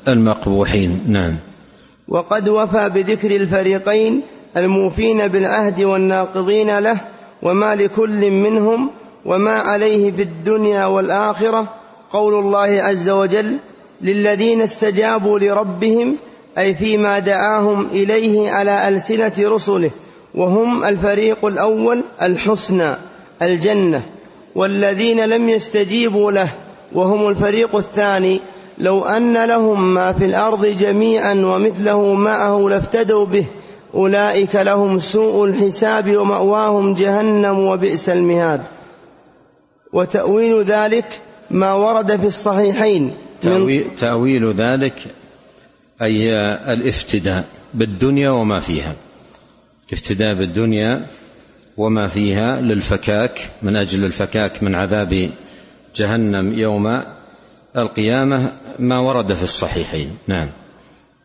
المقبوحين. 0.09 1.01
نعم. 1.09 1.37
وقد 2.09 2.49
وفى 2.49 2.89
بذكر 2.89 3.37
الفريقين 3.37 4.23
الموفين 4.57 5.29
بالعهد 5.29 5.83
والناقضين 5.83 6.79
له 6.79 7.01
وما 7.43 7.75
لكل 7.75 8.31
منهم 8.31 8.91
وما 9.25 9.51
عليه 9.51 10.13
في 10.13 10.23
الدنيا 10.23 10.87
والآخرة 10.87 11.67
قول 12.11 12.35
الله 12.35 12.83
عز 12.83 13.11
وجل 13.11 13.57
للذين 14.01 14.63
استجابوا 14.63 15.39
لربهم 15.39 16.17
أي 16.59 16.75
فيما 16.75 17.19
دعاهم 17.19 17.87
إليه 17.87 18.51
على 18.51 18.89
ألسنة 18.89 19.33
رسله 19.39 19.91
وهم 20.35 20.85
الفريق 20.85 21.45
الأول 21.45 22.03
الحسنى 22.23 22.97
الجنة 23.43 24.03
والذين 24.55 25.25
لم 25.25 25.49
يستجيبوا 25.49 26.33
له 26.33 26.49
وهم 26.93 27.29
الفريق 27.29 27.77
الثاني. 27.77 28.41
لو 28.79 29.05
أن 29.05 29.45
لهم 29.45 29.95
ما 29.95 30.13
في 30.13 30.25
الأرض 30.25 30.67
جميعا 30.67 31.35
ومثله 31.35 32.15
معه 32.15 32.69
لافتدوا 32.69 33.27
به 33.27 33.45
أولئك 33.97 34.55
لهم 34.55 34.99
سوء 34.99 35.45
الحساب 35.45 36.17
ومأواهم 36.17 36.95
جهنم 36.95 37.59
وبئس 37.59 38.09
المهاد. 38.09 38.61
وتأويل 39.93 40.65
ذلك 40.65 41.21
ما 41.51 41.73
ورد 41.73 42.17
في 42.17 42.27
الصحيحين 42.27 43.13
تأويل, 43.43 43.85
تأويل 44.01 44.53
ذلك 44.53 45.15
أي 46.03 46.33
الافتداء 46.73 47.45
بالدنيا 47.75 48.31
وما 48.31 48.59
فيها. 48.59 48.97
الافتداء 49.89 50.35
بالدنيا 50.35 51.07
وما 51.77 52.07
فيها 52.07 52.61
للفكاك 52.61 53.51
من 53.63 53.77
أجل 53.77 54.05
الفكاك 54.05 54.63
من 54.63 54.75
عذاب 54.75 55.11
جهنم 55.97 56.59
يوم 56.59 56.87
القيامة 57.77 58.53
ما 58.79 58.99
ورد 58.99 59.33
في 59.33 59.43
الصحيحين. 59.43 60.19
نعم. 60.27 60.66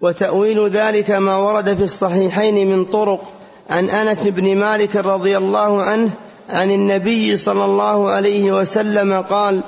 وتأويل 0.01 0.69
ذلك 0.69 1.11
ما 1.11 1.35
ورد 1.35 1.73
في 1.73 1.83
الصحيحين 1.83 2.67
من 2.67 2.85
طرق 2.85 3.21
عن 3.69 3.89
أنس 3.89 4.27
بن 4.27 4.57
مالك 4.57 4.95
رضي 4.95 5.37
الله 5.37 5.83
عنه 5.83 6.11
عن 6.49 6.71
النبي 6.71 7.35
صلى 7.35 7.65
الله 7.65 8.09
عليه 8.09 8.51
وسلم 8.51 9.21
قال 9.21 9.61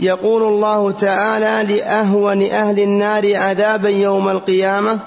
يقول 0.00 0.42
الله 0.42 0.90
تعالى 0.90 1.74
لأهون 1.76 2.42
أهل 2.42 2.80
النار 2.80 3.36
عذابا 3.36 3.88
يوم 3.88 4.28
القيامة 4.28 5.00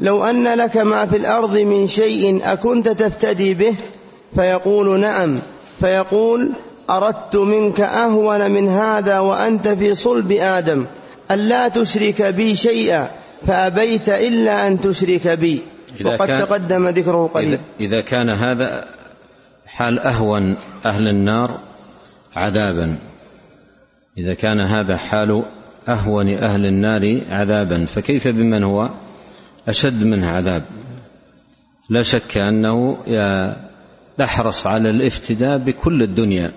لو 0.00 0.24
أن 0.24 0.48
لك 0.48 0.76
ما 0.76 1.06
في 1.06 1.16
الأرض 1.16 1.56
من 1.58 1.86
شيء 1.86 2.40
أكنت 2.44 2.88
تفتدي 2.88 3.54
به؟ 3.54 3.74
فيقول 4.36 5.00
نعم. 5.00 5.38
فيقول 5.80 6.52
أردت 6.90 7.36
منك 7.36 7.80
أهون 7.80 8.50
من 8.50 8.68
هذا 8.68 9.18
وأنت 9.18 9.68
في 9.68 9.94
صلب 9.94 10.32
آدم 10.32 10.86
ألا 11.30 11.68
تشرك 11.68 12.22
بي 12.22 12.54
شيئا؟ 12.54 13.23
فأبيت 13.46 14.08
إلا 14.08 14.66
أن 14.66 14.80
تشرك 14.80 15.28
بي. 15.28 15.62
وقد 16.04 16.28
كان 16.28 16.46
تقدم 16.46 16.88
ذكره 16.88 17.26
قليلا 17.26 17.58
إذا 17.80 18.00
كان 18.00 18.30
هذا 18.30 18.84
حال 19.66 19.98
أهون 19.98 20.56
أهل 20.86 21.08
النار 21.08 21.60
عذابا. 22.36 22.98
إذا 24.18 24.34
كان 24.34 24.60
هذا 24.60 24.96
حال 24.96 25.44
أهون 25.88 26.28
أهل 26.28 26.66
النار 26.66 27.02
عذابا 27.28 27.84
فكيف 27.84 28.28
بمن 28.28 28.64
هو 28.64 28.90
أشد 29.68 30.04
منه 30.04 30.26
عذاب؟ 30.26 30.62
لا 31.90 32.02
شك 32.02 32.38
أنه 32.38 32.98
أحرص 34.20 34.66
على 34.66 34.90
الافتداء 34.90 35.58
بكل 35.58 36.02
الدنيا 36.02 36.52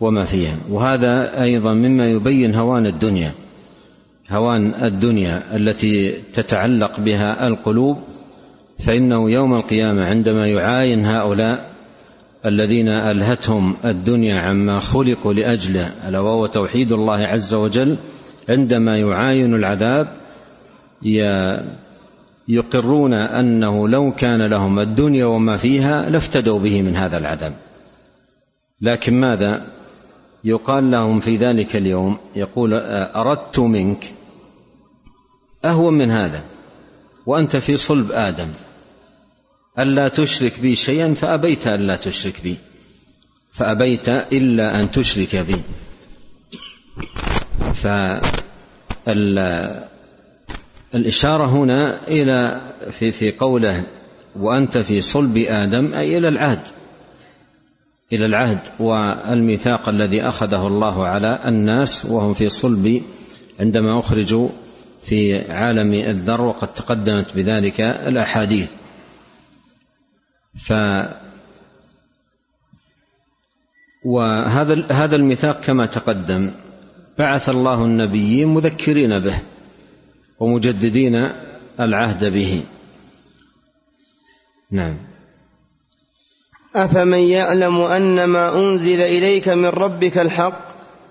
وما 0.00 0.24
فيها. 0.24 0.58
وهذا 0.68 1.42
أيضا 1.42 1.74
مما 1.74 2.06
يبين 2.06 2.56
هوان 2.56 2.86
الدنيا. 2.86 3.34
هوان 4.30 4.84
الدنيا 4.84 5.56
التي 5.56 6.22
تتعلق 6.32 7.00
بها 7.00 7.46
القلوب 7.46 7.98
فإنه 8.86 9.30
يوم 9.30 9.54
القيامة 9.54 10.04
عندما 10.04 10.46
يعاين 10.46 11.06
هؤلاء 11.06 11.70
الذين 12.46 12.88
ألهتهم 12.88 13.76
الدنيا 13.84 14.40
عما 14.40 14.78
خلقوا 14.78 15.32
لاجله 15.32 16.08
ألا 16.08 16.20
وهو 16.20 16.46
توحيد 16.46 16.92
الله 16.92 17.26
عز 17.26 17.54
وجل 17.54 17.96
عندما 18.48 18.96
يعاين 18.96 19.54
العذاب 19.54 20.06
يقرون 22.48 23.14
أنه 23.14 23.88
لو 23.88 24.12
كان 24.12 24.50
لهم 24.50 24.80
الدنيا 24.80 25.26
وما 25.26 25.56
فيها 25.56 26.10
لافتدوا 26.10 26.58
به 26.58 26.82
من 26.82 26.96
هذا 26.96 27.18
العذاب. 27.18 27.54
لكن 28.80 29.20
ماذا؟ 29.20 29.66
يقال 30.44 30.90
لهم 30.90 31.20
في 31.20 31.36
ذلك 31.36 31.76
اليوم 31.76 32.18
يقول 32.36 32.74
أردت 33.14 33.58
منك 33.58 34.12
أهون 35.64 35.94
من 35.94 36.10
هذا. 36.10 36.44
وأنت 37.26 37.56
في 37.56 37.76
صلب 37.76 38.12
آدم. 38.12 38.48
ألا 39.78 40.08
تشرك 40.08 40.60
بي 40.60 40.76
شيئا 40.76 41.14
فأبيت 41.14 41.66
ألا 41.66 41.96
تشرك 41.96 42.42
بي. 42.42 42.56
فأبيت 43.52 44.08
إلا 44.08 44.80
أن 44.80 44.90
تشرك 44.90 45.36
بي. 45.36 45.62
فالإشارة 50.92 51.46
هنا 51.46 52.08
إلى 52.08 52.60
في 52.90 53.12
في 53.12 53.32
قوله 53.32 53.84
وأنت 54.36 54.78
في 54.78 55.00
صلب 55.00 55.36
آدم 55.36 55.94
أي 55.94 56.18
إلى 56.18 56.28
العهد. 56.28 56.62
إلى 58.12 58.26
العهد 58.26 58.60
والميثاق 58.80 59.88
الذي 59.88 60.22
أخذه 60.28 60.66
الله 60.66 61.06
على 61.06 61.42
الناس 61.48 62.04
وهم 62.04 62.32
في 62.32 62.48
صلب 62.48 63.02
عندما 63.60 64.00
أخرجوا 64.00 64.48
في 65.02 65.52
عالم 65.52 65.92
الذر 65.92 66.40
وقد 66.40 66.72
تقدمت 66.72 67.36
بذلك 67.36 67.80
الأحاديث. 67.80 68.70
ف 70.54 70.72
وهذا 74.04 74.86
هذا 74.90 75.16
الميثاق 75.16 75.60
كما 75.60 75.86
تقدم 75.86 76.54
بعث 77.18 77.48
الله 77.48 77.84
النبيين 77.84 78.48
مذكرين 78.48 79.18
به 79.18 79.38
ومجددين 80.40 81.14
العهد 81.80 82.24
به. 82.24 82.64
نعم. 84.70 84.98
أفمن 86.74 87.18
يعلم 87.18 87.80
أن 87.80 88.24
ما 88.24 88.60
أنزل 88.60 89.00
إليك 89.02 89.48
من 89.48 89.66
ربك 89.66 90.18
الحق 90.18 90.68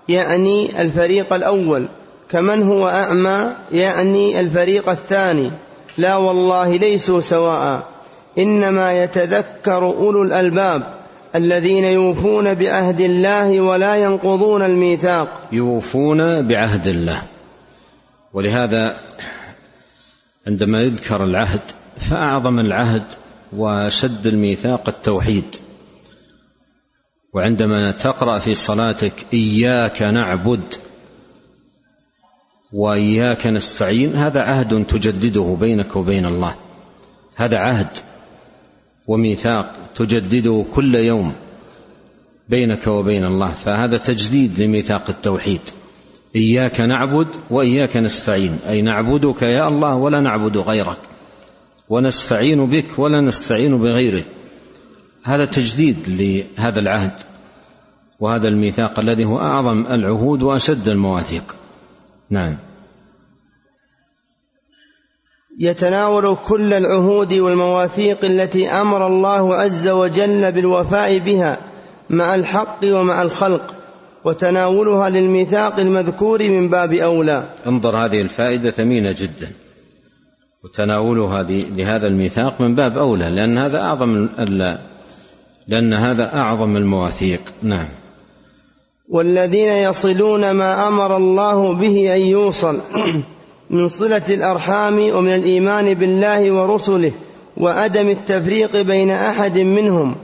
يعني 0.08 0.82
الفريق 0.82 1.32
الأول 1.32 1.88
كمن 2.30 2.62
هو 2.62 2.88
أعمى 2.88 3.52
يعني 3.72 4.40
الفريق 4.40 4.88
الثاني. 4.88 5.50
لا 5.98 6.16
والله 6.16 6.76
ليسوا 6.76 7.20
سواء. 7.20 7.88
إنما 8.38 9.02
يتذكر 9.02 9.86
أولو 9.86 10.22
الألباب 10.22 10.94
الذين 11.34 11.84
يوفون 11.84 12.54
بعهد 12.54 13.00
الله 13.00 13.60
ولا 13.60 13.96
ينقضون 13.96 14.62
الميثاق. 14.62 15.48
يوفون 15.52 16.48
بعهد 16.48 16.86
الله. 16.86 17.22
ولهذا 18.32 19.00
عندما 20.46 20.82
يذكر 20.82 21.24
العهد 21.24 21.62
فأعظم 22.10 22.58
العهد 22.60 23.04
وشد 23.56 24.26
الميثاق 24.26 24.88
التوحيد. 24.88 25.56
وعندما 27.34 27.92
تقرأ 27.92 28.38
في 28.38 28.54
صلاتك 28.54 29.12
إياك 29.34 30.02
نعبد 30.02 30.74
وإياك 32.72 33.46
نستعين 33.46 34.16
هذا 34.16 34.40
عهد 34.40 34.84
تجدده 34.86 35.56
بينك 35.60 35.96
وبين 35.96 36.26
الله. 36.26 36.54
هذا 37.36 37.58
عهد 37.58 37.88
وميثاق 39.06 39.74
تجدده 39.94 40.64
كل 40.74 40.94
يوم 40.94 41.32
بينك 42.48 42.86
وبين 42.86 43.24
الله. 43.24 43.52
فهذا 43.52 43.98
تجديد 43.98 44.60
لميثاق 44.60 45.10
التوحيد. 45.10 45.60
إياك 46.36 46.80
نعبد 46.80 47.26
وإياك 47.50 47.96
نستعين. 47.96 48.58
أي 48.68 48.82
نعبدك 48.82 49.42
يا 49.42 49.68
الله 49.68 49.94
ولا 49.94 50.20
نعبد 50.20 50.56
غيرك. 50.56 50.98
ونستعين 51.88 52.66
بك 52.66 52.98
ولا 52.98 53.20
نستعين 53.20 53.78
بغيرك. 53.78 54.26
هذا 55.24 55.44
تجديد 55.44 55.96
لهذا 56.08 56.80
العهد 56.80 57.20
وهذا 58.20 58.48
الميثاق 58.48 59.00
الذي 59.00 59.24
هو 59.24 59.38
أعظم 59.38 59.86
العهود 59.86 60.42
وأشد 60.42 60.88
المواثيق. 60.88 61.54
نعم. 62.30 62.58
يتناول 65.60 66.36
كل 66.48 66.72
العهود 66.72 67.32
والمواثيق 67.34 68.24
التي 68.24 68.68
أمر 68.68 69.06
الله 69.06 69.56
عز 69.56 69.88
وجل 69.88 70.52
بالوفاء 70.52 71.18
بها 71.18 71.58
مع 72.10 72.34
الحق 72.34 72.78
ومع 72.84 73.22
الخلق 73.22 73.74
وتناولها 74.24 75.08
للميثاق 75.08 75.80
المذكور 75.80 76.42
من 76.48 76.70
باب 76.70 76.92
أولى. 76.92 77.54
انظر 77.66 77.96
هذه 77.96 78.20
الفائدة 78.20 78.70
ثمينة 78.70 79.12
جدا. 79.12 79.52
وتناولها 80.64 81.42
لهذا 81.50 82.06
الميثاق 82.06 82.60
من 82.60 82.74
باب 82.74 82.92
أولى 82.92 83.30
لأن 83.30 83.58
هذا 83.58 83.80
أعظم 83.80 84.28
لأن 85.68 85.98
هذا 85.98 86.34
أعظم 86.34 86.76
المواثيق. 86.76 87.40
نعم. 87.62 87.88
والذين 89.10 89.68
يصلون 89.68 90.50
ما 90.50 90.88
أمر 90.88 91.16
الله 91.16 91.74
به 91.74 92.14
أن 92.16 92.20
يوصل 92.20 92.80
من 93.70 93.88
صلة 93.88 94.22
الأرحام 94.30 94.94
ومن 94.94 95.34
الإيمان 95.34 95.94
بالله 95.94 96.52
ورسله 96.52 97.12
وعدم 97.56 98.08
التفريق 98.08 98.82
بين 98.82 99.10
أحد 99.10 99.58
منهم 99.58 100.14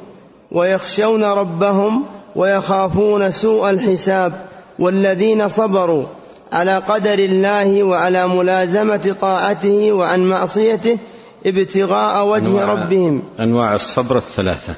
ويخشون 0.51 1.25
ربهم 1.25 2.05
ويخافون 2.37 3.31
سوء 3.31 3.70
الحساب 3.70 4.33
والذين 4.79 5.49
صبروا 5.49 6.05
على 6.53 6.77
قدر 6.77 7.18
الله 7.18 7.83
وعلى 7.83 8.29
ملازمة 8.29 9.16
طاعته 9.20 9.92
وعن 9.92 10.20
معصيته 10.20 10.99
ابتغاء 11.47 12.29
وجه 12.29 12.49
أنواع 12.49 12.73
ربهم. 12.73 13.23
أنواع 13.40 13.75
الصبر 13.75 14.16
الثلاثة. 14.16 14.75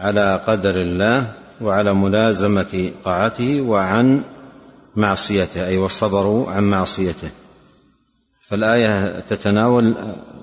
على 0.00 0.40
قدر 0.46 0.70
الله 0.70 1.39
وعلى 1.60 1.94
ملازمة 1.94 2.92
طاعته 3.04 3.60
وعن 3.60 4.22
معصيته 4.96 5.66
أي 5.66 5.78
وصبروا 5.78 6.50
عن 6.50 6.62
معصيته. 6.62 7.30
فالآية 8.48 9.20
تتناول 9.20 9.96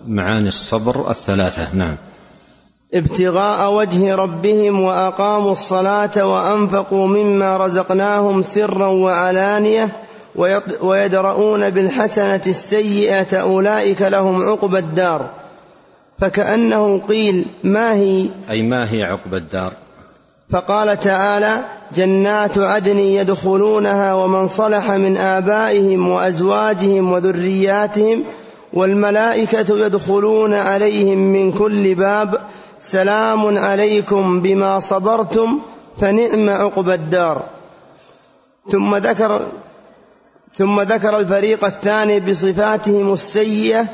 معاني 0.08 0.48
الصبر 0.48 1.10
الثلاثة 1.10 1.76
نعم. 1.76 1.96
ابتغاء 2.94 3.74
وجه 3.74 4.16
ربهم 4.16 4.82
وأقاموا 4.82 5.52
الصلاة 5.52 6.26
وأنفقوا 6.26 7.08
مما 7.08 7.58
رزقناهم 7.58 8.42
سرا 8.42 8.88
وعلانية 8.88 9.90
ويدرؤون 10.82 11.70
بالحسنة 11.70 12.42
السيئة 12.48 13.42
أولئك 13.42 14.02
لهم 14.02 14.42
عقبى 14.42 14.80
الدار. 14.80 15.30
فكأنه 16.20 17.00
قيل 17.00 17.46
ما 17.64 17.94
هي؟ 17.94 18.30
أي 18.50 18.62
ما 18.62 18.92
هي 18.92 19.04
عقبى 19.04 19.38
الدار؟ 19.38 19.74
فقال 20.50 21.00
تعالى 21.00 21.66
جنات 21.96 22.58
عدن 22.58 23.00
يدخلونها 23.00 24.14
ومن 24.14 24.48
صلح 24.48 24.92
من 24.92 25.18
آبائهم 25.18 26.10
وأزواجهم 26.10 27.12
وذرياتهم 27.12 28.24
والملائكة 28.74 29.86
يدخلون 29.86 30.54
عليهم 30.54 31.18
من 31.18 31.52
كل 31.52 31.96
باب 31.96 32.42
سلام 32.80 33.58
عليكم 33.58 34.42
بما 34.42 34.80
صبرتم 34.80 35.60
فنعم 36.02 36.50
عقبى 36.50 36.94
الدار. 36.94 37.44
ثم 38.70 38.96
ذكر 38.96 39.48
ثم 40.54 40.82
ذكر 40.82 41.20
الفريق 41.20 41.66
الثاني 41.66 42.20
بصفاتهم 42.20 43.14
السيئة 43.14 43.86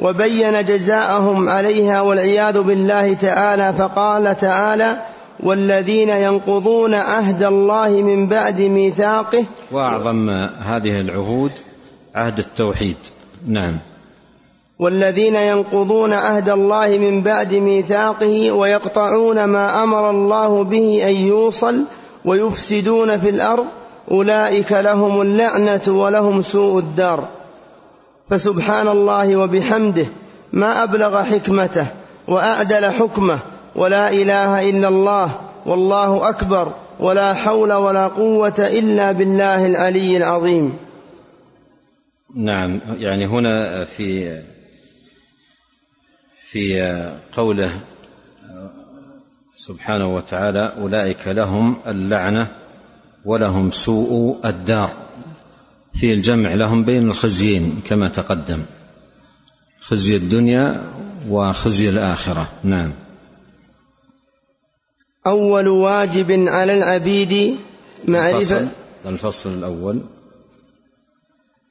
وبين 0.00 0.64
جزاءهم 0.64 1.48
عليها 1.48 2.00
والعياذ 2.00 2.60
بالله 2.62 3.14
تعالى 3.14 3.72
فقال 3.72 4.36
تعالى 4.36 4.98
والذين 5.42 6.08
ينقضون 6.08 6.94
عهد 6.94 7.42
الله 7.42 8.02
من 8.02 8.28
بعد 8.28 8.60
ميثاقه. 8.60 9.44
وأعظم 9.72 10.30
هذه 10.60 11.00
العهود 11.00 11.52
عهد 12.14 12.38
التوحيد. 12.38 12.96
نعم. 13.48 13.78
والذين 14.78 15.34
ينقضون 15.34 16.12
عهد 16.12 16.48
الله 16.48 16.98
من 16.98 17.22
بعد 17.22 17.54
ميثاقه 17.54 18.52
ويقطعون 18.52 19.44
ما 19.44 19.82
أمر 19.82 20.10
الله 20.10 20.64
به 20.64 21.08
أن 21.08 21.16
يوصل 21.16 21.84
ويفسدون 22.24 23.18
في 23.18 23.28
الأرض 23.28 23.66
أولئك 24.10 24.72
لهم 24.72 25.20
اللعنة 25.20 25.82
ولهم 25.88 26.42
سوء 26.42 26.78
الدار. 26.78 27.28
فسبحان 28.30 28.88
الله 28.88 29.36
وبحمده 29.36 30.06
ما 30.52 30.82
أبلغ 30.82 31.22
حكمته 31.22 31.86
وأعدل 32.28 32.90
حكمه 32.90 33.40
ولا 33.78 34.12
إله 34.12 34.70
إلا 34.70 34.88
الله 34.88 35.40
والله 35.66 36.28
أكبر 36.28 36.74
ولا 37.00 37.34
حول 37.34 37.72
ولا 37.72 38.06
قوة 38.06 38.58
إلا 38.58 39.12
بالله 39.12 39.66
العلي 39.66 40.16
العظيم. 40.16 40.76
نعم 42.36 42.80
يعني 42.98 43.26
هنا 43.26 43.84
في 43.84 44.40
في 46.50 46.82
قوله 47.36 47.84
سبحانه 49.56 50.14
وتعالى 50.14 50.72
أولئك 50.80 51.28
لهم 51.28 51.76
اللعنة 51.86 52.48
ولهم 53.24 53.70
سوء 53.70 54.46
الدار. 54.46 54.90
في 55.94 56.12
الجمع 56.12 56.54
لهم 56.54 56.84
بين 56.84 57.02
الخزيين 57.02 57.82
كما 57.86 58.08
تقدم 58.08 58.62
خزي 59.80 60.14
الدنيا 60.14 60.82
وخزي 61.28 61.88
الآخرة. 61.88 62.48
نعم. 62.64 62.92
أول 65.28 65.68
واجب 65.68 66.48
على 66.48 66.72
العبيد 66.74 67.56
معرفه 68.08 68.38
الفصل, 68.38 68.68
الفصل 69.06 69.50
الأول. 69.50 70.00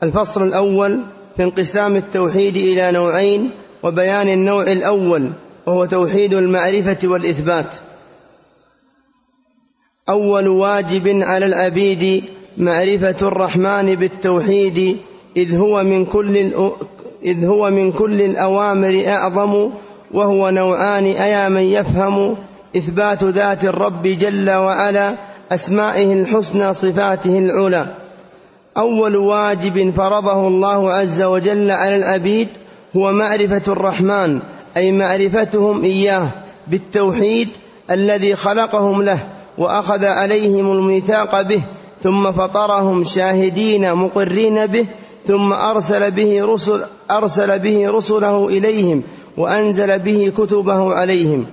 الفصل 0.04 0.44
الأول 0.44 1.00
في 1.38 1.44
انقسام 1.44 1.96
التوحيد 1.96 2.58
إلى 2.58 2.92
نوعين 2.92 3.50
وبيان 3.84 4.28
النوع 4.28 4.64
الأول 4.64 5.32
وهو 5.66 5.86
توحيد 5.86 6.34
المعرفة 6.34 7.08
والإثبات. 7.08 7.76
أول 10.10 10.48
واجب 10.48 11.08
على 11.08 11.46
العبيد 11.46 12.24
معرفة 12.58 13.18
الرحمن 13.22 13.96
بالتوحيد 13.96 14.98
إذ 15.38 15.56
هو 15.56 15.84
من 15.84 16.06
كل 16.06 16.38
إذ 17.24 17.46
هو 17.46 17.70
من 17.70 17.92
كل 17.92 18.22
الأوامر 18.22 19.04
أعظم 19.08 19.72
وهو 20.12 20.50
نوعان 20.50 21.06
أيا 21.06 21.50
من 21.50 21.62
يفهم 21.62 22.38
إثبات 22.76 23.24
ذات 23.24 23.64
الرب 23.64 24.04
جل 24.04 24.52
وعلا 24.52 25.16
أسمائه 25.52 26.14
الحسنى 26.14 26.74
صفاته 26.74 27.40
العلى. 27.40 27.88
أول 28.78 29.16
واجب 29.16 29.94
فرضه 29.94 30.48
الله 30.48 30.92
عز 30.92 31.22
وجل 31.22 31.72
على 31.72 31.96
العبيد 31.96 32.48
هو 32.96 33.12
معرفة 33.12 33.62
الرحمن 33.68 34.40
أي 34.78 34.92
معرفتهم 34.92 35.84
إياه 35.84 36.28
بالتوحيد 36.68 37.50
الذي 37.92 38.36
خلقهم 38.36 39.02
له 39.02 39.20
وأخذ 39.58 40.06
عليهم 40.06 40.72
الميثاق 40.72 41.42
به 41.42 41.62
ثم 42.04 42.32
فطرهم 42.32 43.04
شاهدين 43.04 43.94
مقرين 43.94 44.66
به 44.66 44.88
ثم 45.28 45.54
أرسل 45.54 46.12
به 46.12 46.46
رسل 46.46 46.84
أرسل 47.12 47.60
به 47.60 47.92
رسله 47.92 48.48
إليهم 48.48 49.04
وأنزل 49.38 50.00
به 50.00 50.32
كتبه 50.38 50.94
عليهم. 50.94 51.46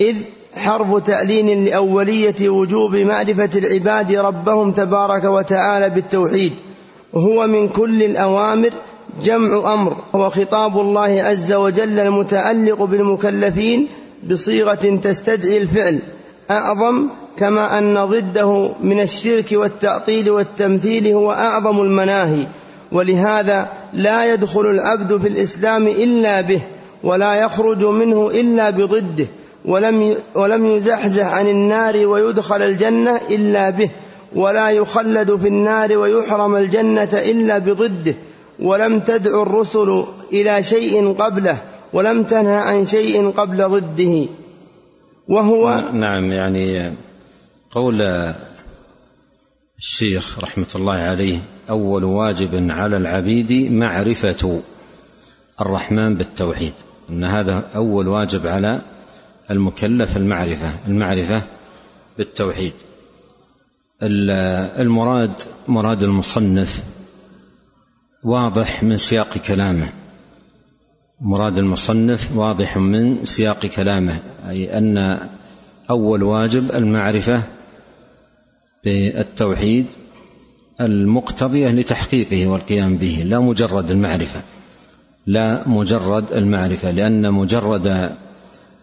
إذ 0.00 0.16
حرف 0.56 1.02
تعليل 1.02 1.64
لأولية 1.64 2.48
وجوب 2.48 2.96
معرفة 2.96 3.50
العباد 3.58 4.12
ربهم 4.12 4.72
تبارك 4.72 5.24
وتعالى 5.24 5.90
بالتوحيد 5.90 6.52
وهو 7.12 7.46
من 7.46 7.68
كل 7.68 8.02
الأوامر 8.02 8.70
جمع 9.22 9.74
أمر 9.74 9.96
هو 10.14 10.28
خطاب 10.28 10.78
الله 10.78 11.22
عز 11.22 11.52
وجل 11.52 11.98
المتعلق 11.98 12.82
بالمكلفين 12.82 13.88
بصيغة 14.30 14.98
تستدعي 15.02 15.58
الفعل 15.58 15.98
أعظم 16.50 17.08
كما 17.36 17.78
أن 17.78 18.04
ضده 18.04 18.72
من 18.80 19.00
الشرك 19.00 19.52
والتعطيل 19.52 20.30
والتمثيل 20.30 21.06
هو 21.06 21.32
أعظم 21.32 21.80
المناهي 21.80 22.46
ولهذا 22.92 23.68
لا 23.92 24.34
يدخل 24.34 24.60
العبد 24.60 25.16
في 25.16 25.28
الإسلام 25.28 25.86
إلا 25.86 26.40
به 26.40 26.60
ولا 27.04 27.34
يخرج 27.34 27.84
منه 27.84 28.30
إلا 28.30 28.70
بضده. 28.70 29.26
ولم 29.64 30.16
ولم 30.34 30.66
يزحزح 30.66 31.26
عن 31.26 31.48
النار 31.48 32.06
ويدخل 32.06 32.62
الجنة 32.62 33.16
إلا 33.16 33.70
به 33.70 33.90
ولا 34.34 34.70
يخلد 34.70 35.36
في 35.36 35.48
النار 35.48 35.96
ويحرم 35.96 36.56
الجنة 36.56 37.10
إلا 37.14 37.58
بضده. 37.58 38.14
ولم 38.60 39.00
تدع 39.00 39.42
الرسل 39.42 40.04
إلى 40.32 40.62
شيء 40.62 41.12
قبله 41.12 41.62
ولم 41.92 42.22
تنهى 42.22 42.56
عن 42.56 42.84
شيء 42.84 43.30
قبل 43.30 43.68
ضده. 43.68 44.26
وهو 45.28 45.90
نعم 45.92 46.32
يعني 46.32 46.96
قول 47.70 47.94
الشيخ 49.78 50.38
رحمة 50.44 50.66
الله 50.74 50.94
عليه 50.94 51.38
أول 51.70 52.04
واجب 52.04 52.70
على 52.70 52.96
العبيد 52.96 53.72
معرفة 53.72 54.62
الرحمن 55.60 56.14
بالتوحيد. 56.14 56.72
إن 57.10 57.24
هذا 57.24 57.70
أول 57.74 58.08
واجب 58.08 58.46
على 58.46 58.82
المكلف 59.50 60.16
المعرفة 60.16 60.88
المعرفة 60.88 61.42
بالتوحيد. 62.18 62.72
المراد 64.02 65.32
مراد 65.68 66.02
المصنف 66.02 66.84
واضح 68.24 68.82
من 68.82 68.96
سياق 68.96 69.38
كلامه. 69.38 69.92
مراد 71.20 71.58
المصنف 71.58 72.36
واضح 72.36 72.76
من 72.76 73.24
سياق 73.24 73.66
كلامه 73.66 74.20
أي 74.48 74.78
أن 74.78 74.96
أول 75.90 76.22
واجب 76.22 76.70
المعرفة 76.72 77.42
بالتوحيد 78.84 79.86
المقتضية 80.80 81.68
لتحقيقه 81.68 82.46
والقيام 82.46 82.96
به 82.96 83.22
لا 83.24 83.40
مجرد 83.40 83.90
المعرفة. 83.90 84.42
لا 85.26 85.68
مجرد 85.68 86.32
المعرفة 86.32 86.90
لأن 86.90 87.32
مجرد 87.32 88.16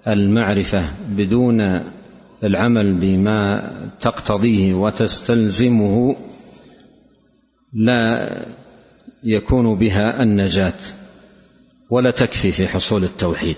المعرفة 0.07 0.89
بدون 1.09 1.61
العمل 2.43 2.93
بما 2.93 3.61
تقتضيه 4.01 4.73
وتستلزمه 4.73 6.15
لا 7.73 8.31
يكون 9.23 9.75
بها 9.75 10.23
النجاة 10.23 10.73
ولا 11.89 12.11
تكفي 12.11 12.51
في 12.51 12.67
حصول 12.67 13.03
التوحيد. 13.03 13.57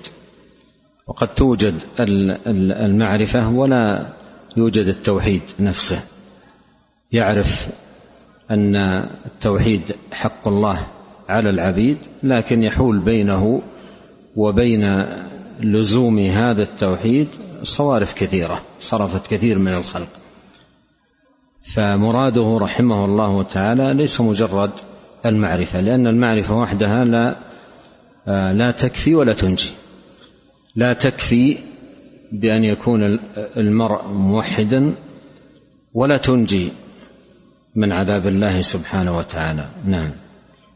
وقد 1.08 1.28
توجد 1.28 1.74
المعرفة 2.90 3.50
ولا 3.50 4.14
يوجد 4.58 4.88
التوحيد 4.88 5.42
نفسه. 5.60 6.04
يعرف 7.12 7.70
أن 8.52 8.76
التوحيد 9.26 9.82
حق 10.12 10.48
الله 10.48 10.88
على 11.30 11.50
العبيد 11.50 11.98
لكن 12.24 12.64
يحول 12.64 13.00
بينه 13.00 13.62
وبين 14.36 14.84
لزوم 15.60 16.20
هذا 16.20 16.64
التوحيد 16.64 17.28
صوارف 17.64 18.14
كثيرة 18.14 18.62
صرفت 18.80 19.28
كثير 19.28 19.58
من 19.58 19.74
الخلق. 19.74 20.10
فمراده 21.76 22.58
رحمه 22.62 23.06
الله 23.06 23.44
تعالى 23.44 23.94
ليس 23.94 24.22
مجرد 24.22 24.72
المعرفة 25.26 25.82
لأن 25.82 26.08
المعرفة 26.08 26.56
وحدها 26.56 27.06
لا 27.06 27.48
لا 28.54 28.72
تكفي 28.72 29.16
ولا 29.16 29.34
تنجي. 29.34 29.72
لا 30.76 30.94
تكفي 30.94 31.58
بأن 32.32 32.64
يكون 32.64 33.02
المرء 33.58 34.08
موحدا 34.08 34.96
ولا 35.94 36.18
تنجي 36.18 36.72
من 37.76 37.92
عذاب 37.92 38.28
الله 38.28 38.62
سبحانه 38.62 39.18
وتعالى. 39.18 39.66
نعم. 39.86 40.12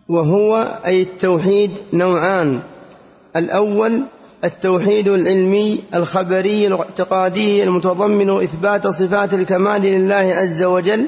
وهو 0.10 0.58
أي 0.86 1.02
التوحيد 1.02 1.72
نوعان. 1.94 2.60
الأول 3.36 4.04
التوحيد 4.44 5.08
العلمي 5.08 5.80
الخبري 5.96 6.68
الاعتقادي 6.68 7.64
المتضمن 7.64 8.30
إثبات 8.30 8.88
صفات 8.88 9.34
الكمال 9.34 9.82
لله 9.82 10.16
عز 10.16 10.64
وجل 10.64 11.06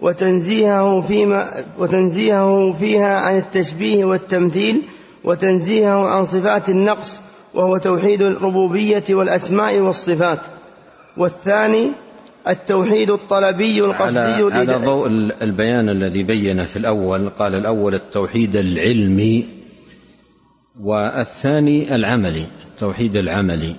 وتنزيهه 0.00 1.00
فيما 1.00 1.46
وتنزيهه 1.78 2.72
فيها 2.72 3.16
عن 3.16 3.36
التشبيه 3.36 4.04
والتمثيل 4.04 4.82
وتنزيهه 5.24 6.08
عن 6.08 6.24
صفات 6.24 6.68
النقص 6.68 7.20
وهو 7.54 7.76
توحيد 7.76 8.22
الربوبية 8.22 9.04
والأسماء 9.10 9.80
والصفات. 9.80 10.40
والثاني 11.16 11.90
التوحيد 12.48 13.10
الطلبي 13.10 13.80
القصدي 13.80 14.18
على, 14.18 14.54
على 14.54 14.76
ضوء 14.86 15.06
البيان 15.42 15.88
الذي 15.88 16.22
بين 16.22 16.62
في 16.62 16.76
الأول. 16.76 17.30
قال 17.30 17.54
الأول 17.54 17.94
التوحيد 17.94 18.56
العلمي 18.56 19.46
والثاني 20.80 21.94
العملي. 21.94 22.46
التوحيد 22.82 23.16
العملي. 23.16 23.76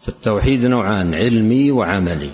فالتوحيد 0.00 0.64
نوعان 0.66 1.14
علمي 1.14 1.70
وعملي. 1.70 2.30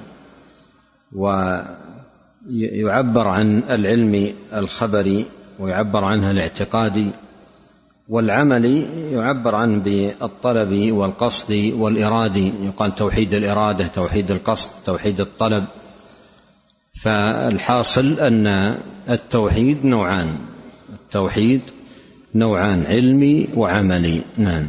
ويعبر 2.51 3.29
عن 3.29 3.59
العلم 3.59 4.35
الخبري 4.55 5.27
ويعبر 5.59 6.05
عنها 6.05 6.31
الاعتقادي. 6.31 7.13
والعملي 8.09 8.83
يعبر 9.13 9.55
عنه 9.55 9.79
بالطلب 9.83 10.93
والقصد 10.93 11.53
والإرادي 11.73 12.49
يقال 12.49 12.95
توحيد 12.95 13.33
الإرادة 13.33 13.89
توحيد 13.89 14.31
القصد 14.31 14.85
توحيد 14.87 15.21
الطلب. 15.21 15.67
فالحاصل 17.03 18.21
أن 18.21 18.47
التوحيد 19.11 19.85
نوعان. 19.85 20.39
التوحيد 20.93 21.63
نوعان 22.35 22.87
علمي 22.87 23.49
وعملي. 23.55 24.21
نعم. 24.37 24.69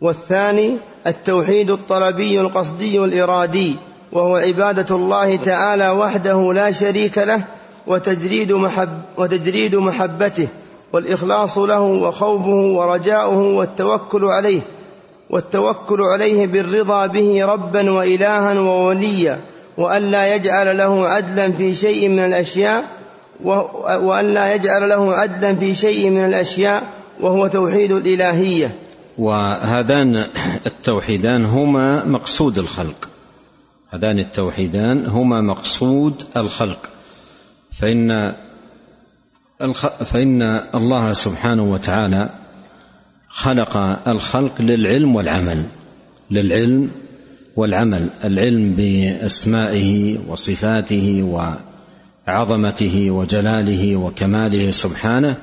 والثاني 0.00 0.76
التوحيد 1.06 1.70
الطلبي 1.70 2.40
القصدي 2.40 2.98
الإرادي 2.98 3.76
وهو 4.12 4.36
عبادة 4.36 4.96
الله 4.96 5.36
تعالى 5.36 5.90
وحده 5.90 6.52
لا 6.52 6.70
شريك 6.70 7.18
له 7.18 7.44
وتجريد, 7.86 8.52
محب 8.52 8.88
وتجريد 9.18 9.76
محبته 9.76 10.48
والإخلاص 10.92 11.58
له 11.58 11.80
وخوفه 11.80 12.76
ورجاؤه 12.76 13.38
والتوكل 13.38 14.24
عليه 14.24 14.60
والتوكل 15.30 16.00
عليه 16.00 16.46
بالرضا 16.46 17.06
به 17.06 17.44
ربا 17.44 17.92
وإلها 17.92 18.52
ووليا 18.60 19.40
وأن 19.78 20.02
لا 20.02 20.34
يجعل 20.34 20.78
له 20.78 21.08
عدلا 21.08 21.52
في 21.52 21.74
شيء 21.74 22.08
من 22.08 22.24
الأشياء 22.24 22.84
وأن 24.02 24.26
لا 24.26 24.54
يجعل 24.54 24.88
له 24.88 25.14
عدلا 25.14 25.54
في 25.54 25.74
شيء 25.74 26.10
من 26.10 26.24
الأشياء 26.24 26.82
وهو 27.20 27.46
توحيد 27.46 27.92
الإلهية. 27.92 28.74
وهذان 29.20 30.16
التوحيدان 30.66 31.44
هما 31.44 32.04
مقصود 32.04 32.58
الخلق. 32.58 33.08
هذان 33.90 34.18
التوحيدان 34.18 35.06
هما 35.06 35.40
مقصود 35.40 36.22
الخلق. 36.36 36.88
فإن 37.72 38.08
فإن 40.04 40.42
الله 40.74 41.12
سبحانه 41.12 41.62
وتعالى 41.62 42.30
خلق 43.28 43.76
الخلق 44.08 44.62
للعلم 44.62 45.14
والعمل. 45.16 45.64
للعلم 46.30 46.90
والعمل. 47.56 48.10
العلم 48.24 48.74
بأسمائه 48.76 50.18
وصفاته 50.28 51.22
وعظمته 52.26 53.10
وجلاله 53.10 53.96
وكماله 53.96 54.70
سبحانه 54.70 55.36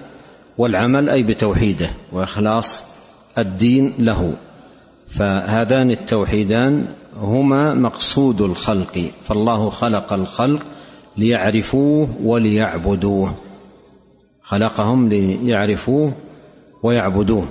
والعمل 0.57 1.09
أي 1.09 1.23
بتوحيده 1.23 1.89
وإخلاص 2.11 2.96
الدين 3.37 3.93
له. 3.99 4.33
فهذان 5.07 5.91
التوحيدان 5.91 6.87
هما 7.15 7.73
مقصود 7.73 8.41
الخلق 8.41 9.11
فالله 9.23 9.69
خلق 9.69 10.13
الخلق 10.13 10.65
ليعرفوه 11.17 12.09
وليعبدوه. 12.23 13.35
خلقهم 14.41 15.09
ليعرفوه 15.09 16.13
ويعبدوه. 16.83 17.49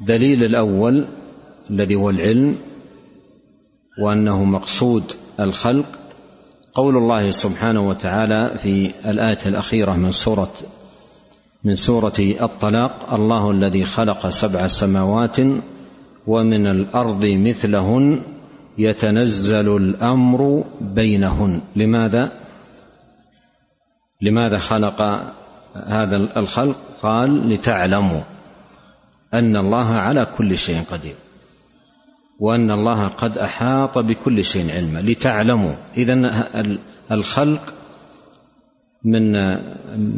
دليل 0.00 0.44
الأول 0.44 1.08
الذي 1.70 1.94
هو 1.94 2.10
العلم 2.10 2.56
وأنه 3.98 4.44
مقصود 4.44 5.04
الخلق 5.40 5.86
قول 6.74 6.96
الله 6.96 7.30
سبحانه 7.30 7.88
وتعالى 7.88 8.58
في 8.58 8.94
الآية 9.10 9.38
الأخيرة 9.46 9.92
من 9.92 10.10
سورة 10.10 10.52
من 11.64 11.74
سورة 11.74 12.14
الطلاق 12.18 13.14
الله 13.14 13.50
الذي 13.50 13.84
خلق 13.84 14.28
سبع 14.28 14.66
سماوات 14.66 15.36
ومن 16.26 16.66
الأرض 16.66 17.26
مثلهن 17.26 18.22
يتنزل 18.78 19.76
الأمر 19.76 20.64
بينهن. 20.80 21.62
لماذا؟ 21.76 22.32
لماذا 24.22 24.58
خلق 24.58 25.02
هذا 25.86 26.16
الخلق؟ 26.36 26.76
قال 27.02 27.54
لتعلموا 27.54 28.20
أن 29.34 29.56
الله 29.56 29.86
على 29.86 30.26
كل 30.38 30.56
شيء 30.56 30.82
قدير 30.82 31.14
وأن 32.38 32.70
الله 32.70 33.08
قد 33.08 33.38
أحاط 33.38 33.98
بكل 33.98 34.44
شيء 34.44 34.70
علما. 34.70 34.98
لتعلموا. 34.98 35.74
اذا 35.96 36.14
الخلق 37.12 37.74
من 39.04 39.32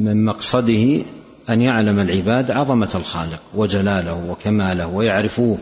من 0.05 0.24
مقصده 0.24 1.05
أن 1.50 1.62
يعلم 1.62 2.00
العباد 2.00 2.50
عظمة 2.50 2.90
الخالق 2.94 3.42
وجلاله 3.55 4.31
وكماله 4.31 4.87
ويعرفوه 4.87 5.59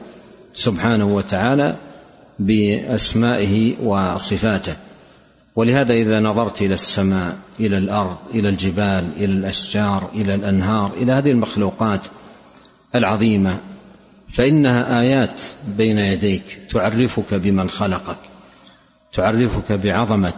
سبحانه 0.52 1.14
وتعالى 1.14 1.76
بأسمائه 2.38 3.76
وصفاته. 3.82 4.76
ولهذا 5.56 5.94
إذا 5.94 6.20
نظرت 6.20 6.62
إلى 6.62 6.74
السماء 6.74 7.36
إلى 7.60 7.76
الأرض 7.76 8.16
إلى 8.34 8.48
الجبال 8.48 9.12
إلى 9.16 9.32
الأشجار 9.32 10.10
إلى 10.14 10.34
الأنهار 10.34 10.92
إلى 10.94 11.12
هذه 11.12 11.30
المخلوقات 11.30 12.06
العظيمة 12.94 13.60
فإنها 14.28 15.00
آيات 15.00 15.40
بين 15.76 15.98
يديك 15.98 16.60
تعرفك 16.70 17.34
بمن 17.34 17.70
خلقك 17.70 18.18
تعرفك 19.12 19.72
بعظمة 19.72 20.34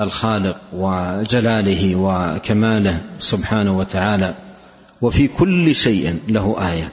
الخالق 0.00 0.60
وجلاله 0.72 1.96
وكماله 1.96 3.00
سبحانه 3.18 3.78
وتعالى 3.78 4.34
وفي 5.02 5.28
كل 5.28 5.74
شيء 5.74 6.18
له 6.28 6.72
آية 6.72 6.92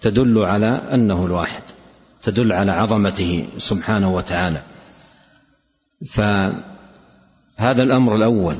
تدل 0.00 0.38
على 0.38 0.94
أنه 0.94 1.26
الواحد 1.26 1.62
تدل 2.22 2.52
على 2.52 2.72
عظمته 2.72 3.46
سبحانه 3.58 4.14
وتعالى. 4.14 4.62
فهذا 6.06 7.82
الأمر 7.82 8.16
الأول. 8.16 8.56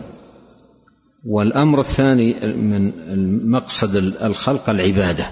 والأمر 1.27 1.81
الثاني 1.81 2.57
من 2.57 3.51
مقصد 3.51 3.97
الخلق 3.97 4.71
العبادة. 4.71 5.31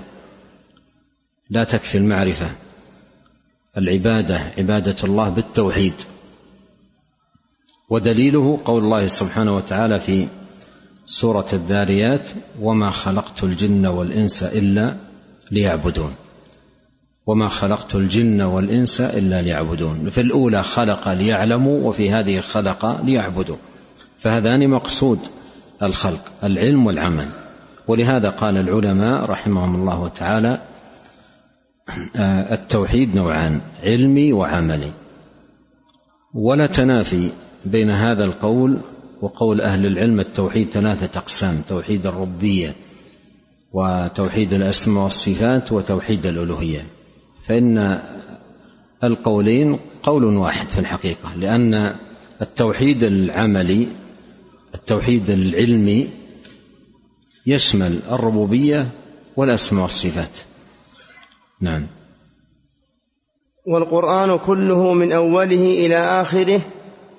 لا 1.51 1.65
تكفي 1.65 1.99
المعرفة. 1.99 2.57
العبادة 3.77 4.39
عبادة 4.59 4.97
الله 5.05 5.29
بالتوحيد. 5.29 5.95
ودليله 7.91 8.61
قول 8.65 8.85
الله 8.85 9.07
سبحانه 9.07 9.53
وتعالى 9.53 9.99
في 9.99 10.27
سورة 11.07 11.47
الذاريات 11.53 12.29
وما 12.61 12.91
خلقت 12.91 13.45
الجن 13.45 13.87
والإنس 13.87 14.43
إلا 14.43 14.97
ليعبدون. 15.51 16.15
وما 17.27 17.49
خلقت 17.49 17.95
الجن 17.95 18.43
والإنس 18.43 19.01
إلا 19.01 19.43
ليعبدون. 19.43 20.09
في 20.09 20.21
الأولى 20.21 20.63
خلق 20.63 21.09
ليعلموا 21.09 21.89
وفي 21.89 22.11
هذه 22.11 22.41
خلق 22.41 22.87
ليعبدوا. 23.03 23.57
فهذان 24.17 24.71
مقصود 24.71 25.19
الخلق 25.83 26.33
العلم 26.45 26.87
والعمل. 26.87 27.29
ولهذا 27.89 28.31
قال 28.31 28.57
العلماء 28.57 29.31
رحمهم 29.31 29.75
الله 29.75 30.09
تعالى 30.09 30.63
آه، 32.17 32.55
التوحيد 32.55 33.15
نوعان 33.15 33.61
علمي 33.83 34.33
وعملي. 34.33 34.93
ولا 36.35 36.67
تنافي 36.67 37.33
بين 37.65 37.91
هذا 37.91 38.25
القول 38.25 38.81
وقول 39.23 39.61
أهل 39.61 39.87
العلم 39.87 40.21
التوحيد 40.21 40.69
ثلاثة 40.69 41.19
أقسام 41.19 41.63
توحيد 41.69 42.07
الربيه 42.07 42.75
وتوحيد 43.73 44.55
الأسماء 44.55 45.05
والصفات 45.05 45.73
وتوحيد 45.73 46.27
الألوهية. 46.27 46.87
فإن 47.49 48.01
القولين 49.05 49.79
قول 50.03 50.25
واحد 50.25 50.69
في 50.69 50.79
الحقيقة 50.79 51.35
لأن 51.37 51.97
التوحيد 52.43 53.03
العملي 53.03 53.89
التوحيد 54.75 55.31
العلمي 55.31 56.11
يشمل 57.47 57.99
الربوبية 58.11 58.91
والأسماء 59.37 59.83
والصفات. 59.83 60.37
نعم. 61.61 61.87
والقرآن 63.67 64.39
كله 64.39 64.95
من 64.95 65.13
أوله 65.13 65.87
إلى 65.87 65.97
آخره 65.97 66.61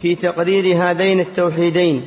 في 0.01 0.15
تقرير 0.15 0.75
هذين 0.75 1.19
التوحيدين 1.19 2.05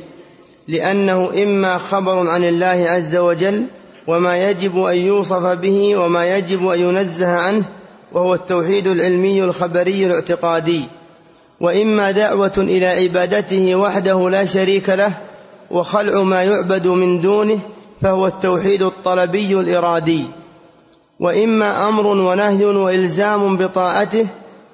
لأنه 0.67 1.43
إما 1.43 1.77
خبر 1.77 2.27
عن 2.27 2.43
الله 2.43 2.85
عز 2.89 3.17
وجل 3.17 3.65
وما 4.07 4.49
يجب 4.49 4.79
أن 4.79 4.97
يوصف 4.97 5.43
به 5.43 5.97
وما 5.97 6.25
يجب 6.37 6.67
أن 6.67 6.79
ينزه 6.79 7.27
عنه 7.27 7.65
وهو 8.11 8.33
التوحيد 8.33 8.87
العلمي 8.87 9.43
الخبري 9.43 10.05
الاعتقادي. 10.05 10.83
وإما 11.61 12.11
دعوة 12.11 12.53
إلى 12.57 12.87
عبادته 12.87 13.75
وحده 13.75 14.29
لا 14.29 14.45
شريك 14.45 14.89
له 14.89 15.13
وخلع 15.71 16.23
ما 16.23 16.43
يعبد 16.43 16.87
من 16.87 17.19
دونه 17.19 17.59
فهو 18.01 18.27
التوحيد 18.27 18.81
الطلبي 18.81 19.53
الإرادي. 19.53 20.25
وإما 21.19 21.89
أمر 21.89 22.07
ونهي 22.07 22.65
وإلزام 22.65 23.57
بطاعته 23.57 24.27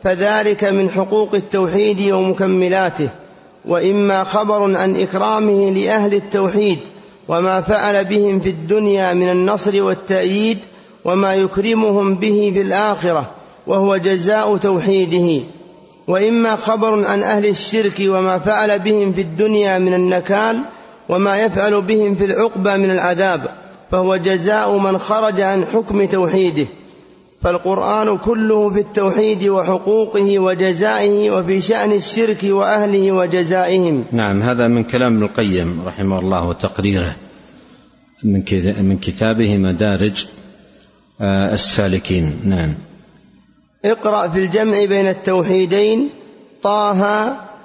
فذلك 0.03 0.63
من 0.63 0.89
حقوق 0.89 1.35
التوحيد 1.35 2.11
ومكملاته 2.11 3.09
وإما 3.65 4.23
خبر 4.23 4.77
عن 4.77 4.95
إكرامه 4.95 5.71
لأهل 5.71 6.13
التوحيد 6.13 6.79
وما 7.27 7.61
فعل 7.61 8.05
بهم 8.05 8.39
في 8.39 8.49
الدنيا 8.49 9.13
من 9.13 9.29
النصر 9.29 9.83
والتأييد 9.83 10.57
وما 11.05 11.35
يكرمهم 11.35 12.15
به 12.15 12.51
في 12.53 12.61
الآخرة 12.61 13.31
وهو 13.67 13.97
جزاء 13.97 14.57
توحيده. 14.57 15.43
وإما 16.07 16.55
خبر 16.55 17.05
عن 17.05 17.23
أهل 17.23 17.45
الشرك 17.45 17.99
وما 17.99 18.39
فعل 18.39 18.79
بهم 18.79 19.11
في 19.11 19.21
الدنيا 19.21 19.79
من 19.79 19.93
النكال 19.93 20.59
وما 21.09 21.37
يفعل 21.37 21.81
بهم 21.81 22.15
في 22.15 22.25
العقبى 22.25 22.77
من 22.77 22.91
العذاب 22.91 23.47
فهو 23.91 24.15
جزاء 24.15 24.77
من 24.77 24.97
خرج 24.97 25.41
عن 25.41 25.65
حكم 25.65 26.05
توحيده. 26.05 26.67
فالقرآن 27.41 28.17
كله 28.17 28.69
في 28.73 28.79
التوحيد 28.79 29.43
وحقوقه 29.43 30.39
وجزائه 30.39 31.31
وفي 31.31 31.61
شأن 31.61 31.91
الشرك 31.91 32.43
وأهله 32.43 33.11
وجزائهم. 33.11 34.05
نعم 34.11 34.41
هذا 34.41 34.67
من 34.67 34.83
كلام 34.83 35.13
ابن 35.13 35.23
القيم 35.23 35.81
رحمه 35.85 36.19
الله 36.19 36.47
وتقريره 36.47 37.15
من 38.23 38.43
من 38.79 38.97
كتابه 38.97 39.57
مدارج 39.57 40.27
آه، 41.21 41.53
السالكين. 41.53 42.41
نعم. 42.43 42.75
اقرأ 43.85 44.27
في 44.27 44.39
الجمع 44.39 44.85
بين 44.85 45.07
التوحيدين 45.07 46.09
طه 46.63 47.01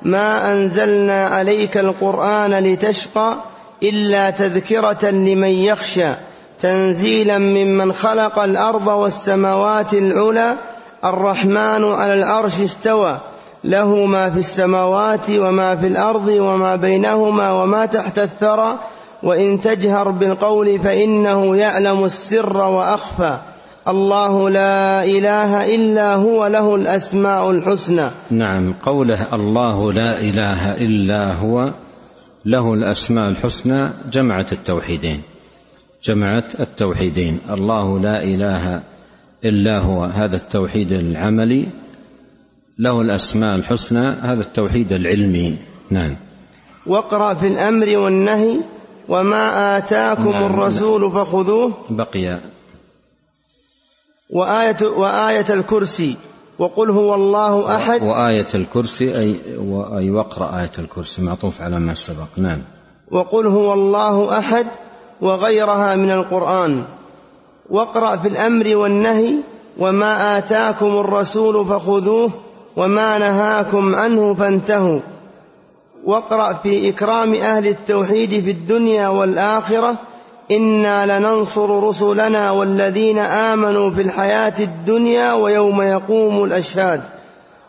ما 0.03 0.53
أنزلنا 0.53 1.27
عليك 1.27 1.77
القرآن 1.77 2.55
لتشقى 2.55 3.45
إلا 3.83 4.31
تذكرة 4.31 5.11
لمن 5.11 5.51
يخشى. 5.51 6.15
تنزيلا 6.63 7.39
ممن 7.39 7.93
خلق 7.93 8.39
الأرض 8.39 8.87
والسماوات 8.87 9.95
العلى 9.95 10.57
الرحمن 11.05 11.85
على 11.85 12.15
العرش 12.15 12.61
استوى. 12.61 13.19
له 13.65 14.07
ما 14.07 14.31
في 14.31 14.39
السماوات 14.39 15.31
وما 15.31 15.77
في 15.77 15.87
الأرض 15.87 16.29
وما 16.29 16.77
بينهما 16.77 17.53
وما 17.53 17.87
تحت 17.87 18.19
الثرى. 18.19 18.79
وإن 19.23 19.61
تجهر 19.61 20.11
بالقول 20.11 20.79
فإنه 20.79 21.57
يعلم 21.57 22.05
السر 22.05 22.57
وأخفى. 22.57 23.39
الله 23.89 24.51
لا 24.51 25.05
إله 25.05 25.75
إلا 25.75 26.15
هو 26.15 26.47
له 26.47 26.75
الأسماء 26.75 27.51
الحسنى. 27.51 28.09
نعم 28.31 28.75
قوله 28.83 29.35
الله 29.35 29.93
لا 29.93 30.21
إله 30.21 30.75
إلا 30.75 31.35
هو 31.35 31.75
له 32.47 32.75
الأسماء 32.75 33.29
الحسنى 33.29 33.91
جمعت 34.13 34.53
التوحيدين. 34.53 35.32
جمعت 36.03 36.61
التوحيدين. 36.61 37.41
الله 37.51 38.01
لا 38.01 38.23
إله 38.23 38.83
إلا 39.45 39.81
هو 39.81 40.05
هذا 40.05 40.37
التوحيد 40.37 40.93
العملي. 40.93 41.69
له 42.79 43.01
الأسماء 43.01 43.57
الحسنى 43.57 44.13
هذا 44.13 44.41
التوحيد 44.41 44.93
العلمي. 44.93 45.59
نعم. 45.91 46.17
واقرأ 46.87 47.35
في 47.35 47.47
الأمر 47.47 47.99
والنهي 47.99 48.61
وما 49.09 49.77
آتاكم 49.79 50.31
نعم. 50.31 50.45
الرسول 50.45 51.13
فخذوه. 51.13 51.73
بقي. 51.91 52.41
وآية, 54.31 54.87
وآية 54.87 55.55
الكرسي. 55.55 56.17
وقل 56.59 56.91
هو 56.91 57.15
الله 57.15 57.77
أحد. 57.77 58.03
وآية 58.03 58.47
الكرسي 58.55 59.19
أي 59.19 59.41
أي 59.99 60.11
واقرأ 60.11 60.61
آية 60.61 60.73
الكرسي 60.79 61.23
معطوف 61.23 61.63
على 61.63 61.81
ما 61.81 61.95
سبق. 61.95 62.29
نعم. 62.37 62.63
وقل 63.11 63.47
هو 63.47 63.73
الله 63.73 64.39
أحد. 64.39 64.67
وغيرها 65.23 65.97
من 65.97 66.11
القرآن. 66.11 66.85
واقرأ 67.71 68.17
في 68.17 68.29
الأمر 68.29 68.77
والنهي 68.77 69.35
وما 69.79 70.39
آتاكم 70.39 70.87
الرسول 70.87 71.67
فخذوه 71.67 72.31
وما 72.77 73.19
نهاكم 73.19 73.95
عنه 73.95 74.35
فانتهوا. 74.35 75.01
واقرأ 76.05 76.53
في 76.53 76.89
إكرام 76.89 77.35
أهل 77.35 77.67
التوحيد 77.67 78.45
في 78.45 78.51
الدنيا 78.51 79.09
والآخرة 79.09 79.95
إنا 80.51 81.19
لننصر 81.19 81.83
رسلنا 81.89 82.51
والذين 82.51 83.19
آمنوا 83.19 83.91
في 83.91 84.03
الحياة 84.03 84.55
الدنيا 84.61 85.33
ويوم 85.33 85.83
يقوم 85.83 86.45
الأشهاد. 86.45 87.03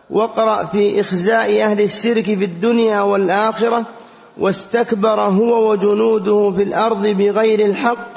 واقرأ 0.10 0.64
في 0.64 1.00
إخزاء 1.00 1.64
أهل 1.64 1.82
الشرك 1.82 2.26
في 2.26 2.46
الدنيا 2.46 3.02
والآخرة 3.02 3.86
واستكبر 4.40 5.20
هو 5.20 5.72
وجنوده 5.72 6.52
في 6.52 6.64
الأرض 6.64 7.08
بغير 7.08 7.60
الحق 7.60 8.08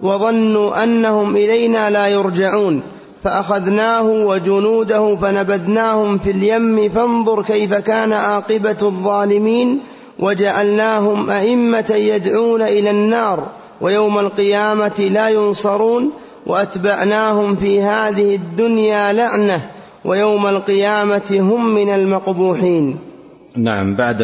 وظنوا 0.00 0.82
أنهم 0.82 1.36
إلينا 1.36 1.90
لا 1.90 2.08
يرجعون 2.08 2.82
فأخذناه 3.24 4.02
وجنوده 4.02 5.16
فنبذناهم 5.16 6.18
في 6.18 6.30
اليم 6.30 6.88
فانظر 6.88 7.42
كيف 7.42 7.74
كان 7.74 8.12
عاقبة 8.12 8.76
الظالمين 8.82 9.80
وجعلناهم 10.18 11.30
أئمة 11.30 11.94
يدعون 11.96 12.62
إلى 12.62 12.90
النار 12.90 13.46
ويوم 13.80 14.18
القيامة 14.18 15.08
لا 15.12 15.28
ينصرون 15.28 16.10
وأتبعناهم 16.46 17.54
في 17.54 17.82
هذه 17.82 18.34
الدنيا 18.34 19.12
لعنة 19.12 19.70
ويوم 20.04 20.46
القيامة 20.46 21.36
هم 21.40 21.74
من 21.74 21.94
المقبوحين. 21.94 22.98
نعم 23.56 23.96
بعد 23.96 24.22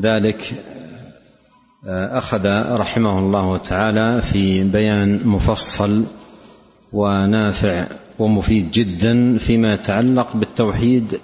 ذلك 0.00 0.62
أخذ 1.88 2.46
رحمه 2.80 3.18
الله 3.18 3.56
تعالى 3.56 4.20
في 4.20 4.64
بيان 4.64 5.26
مفصل 5.26 6.06
ونافع 6.92 7.86
ومفيد 8.18 8.70
جدا 8.70 9.38
فيما 9.38 9.74
يتعلق 9.74 10.36
بالتوحيد 10.36 11.18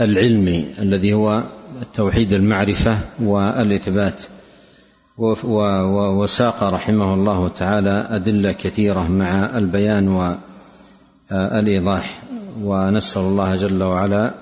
العلمي 0.00 0.78
الذي 0.78 1.14
هو 1.14 1.28
توحيد 1.94 2.32
المعرفة 2.32 2.98
والإثبات. 3.20 4.22
وساق 5.18 6.64
رحمه 6.64 7.14
الله 7.14 7.48
تعالى 7.48 8.06
أدلة 8.10 8.52
كثيرة 8.52 9.08
مع 9.08 9.58
البيان 9.58 10.08
والإيضاح. 11.30 12.22
ونسأل 12.62 13.22
الله 13.22 13.54
جل 13.54 13.82
وعلا 13.82 14.34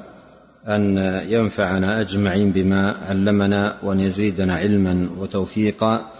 أن 0.71 0.99
ينفعنا 1.29 2.01
أجمعين 2.01 2.53
بما 2.53 2.95
علمنا 3.09 3.77
وأن 3.83 4.01
يزيدنا 4.01 4.55
علما 4.55 5.11
وتوفيقا 5.19 6.11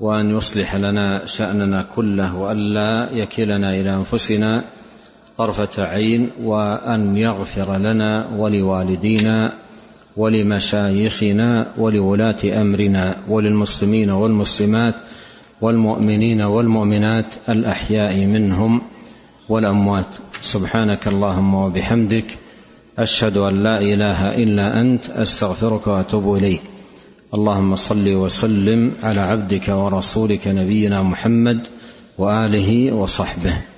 وأن 0.00 0.36
يصلح 0.36 0.76
لنا 0.76 1.26
شأننا 1.26 1.86
كله 1.96 2.36
وألا 2.36 3.08
يكلنا 3.12 3.70
إلى 3.70 3.96
أنفسنا 3.96 4.64
طرفة 5.36 5.82
عين 5.82 6.30
وأن 6.42 7.16
يغفر 7.16 7.76
لنا 7.76 8.28
ولوالدينا 8.36 9.52
ولمشايخنا 10.16 11.66
ولولاة 11.78 12.42
أمرنا 12.62 13.16
وللمسلمين 13.28 14.10
والمسلمات 14.10 14.94
والمؤمنين 15.60 16.42
والمؤمنات 16.42 17.26
الأحياء 17.48 18.26
منهم 18.26 18.82
والأموات. 19.48 20.14
سبحانك 20.40 21.08
اللهم 21.08 21.54
وبحمدك 21.54 22.38
أشهد 22.98 23.36
أن 23.36 23.62
لا 23.62 23.78
إله 23.78 24.24
إلا 24.24 24.80
أنت 24.80 25.10
أستغفرك 25.10 25.86
وأتوب 25.86 26.34
إليك. 26.34 26.60
اللهم 27.34 27.74
صل 27.76 28.14
وسلم 28.14 28.92
على 29.02 29.20
عبدك 29.20 29.68
ورسولك 29.68 30.48
نبينا 30.48 31.02
محمد 31.02 31.66
وآله 32.18 32.94
وصحبه. 32.94 33.77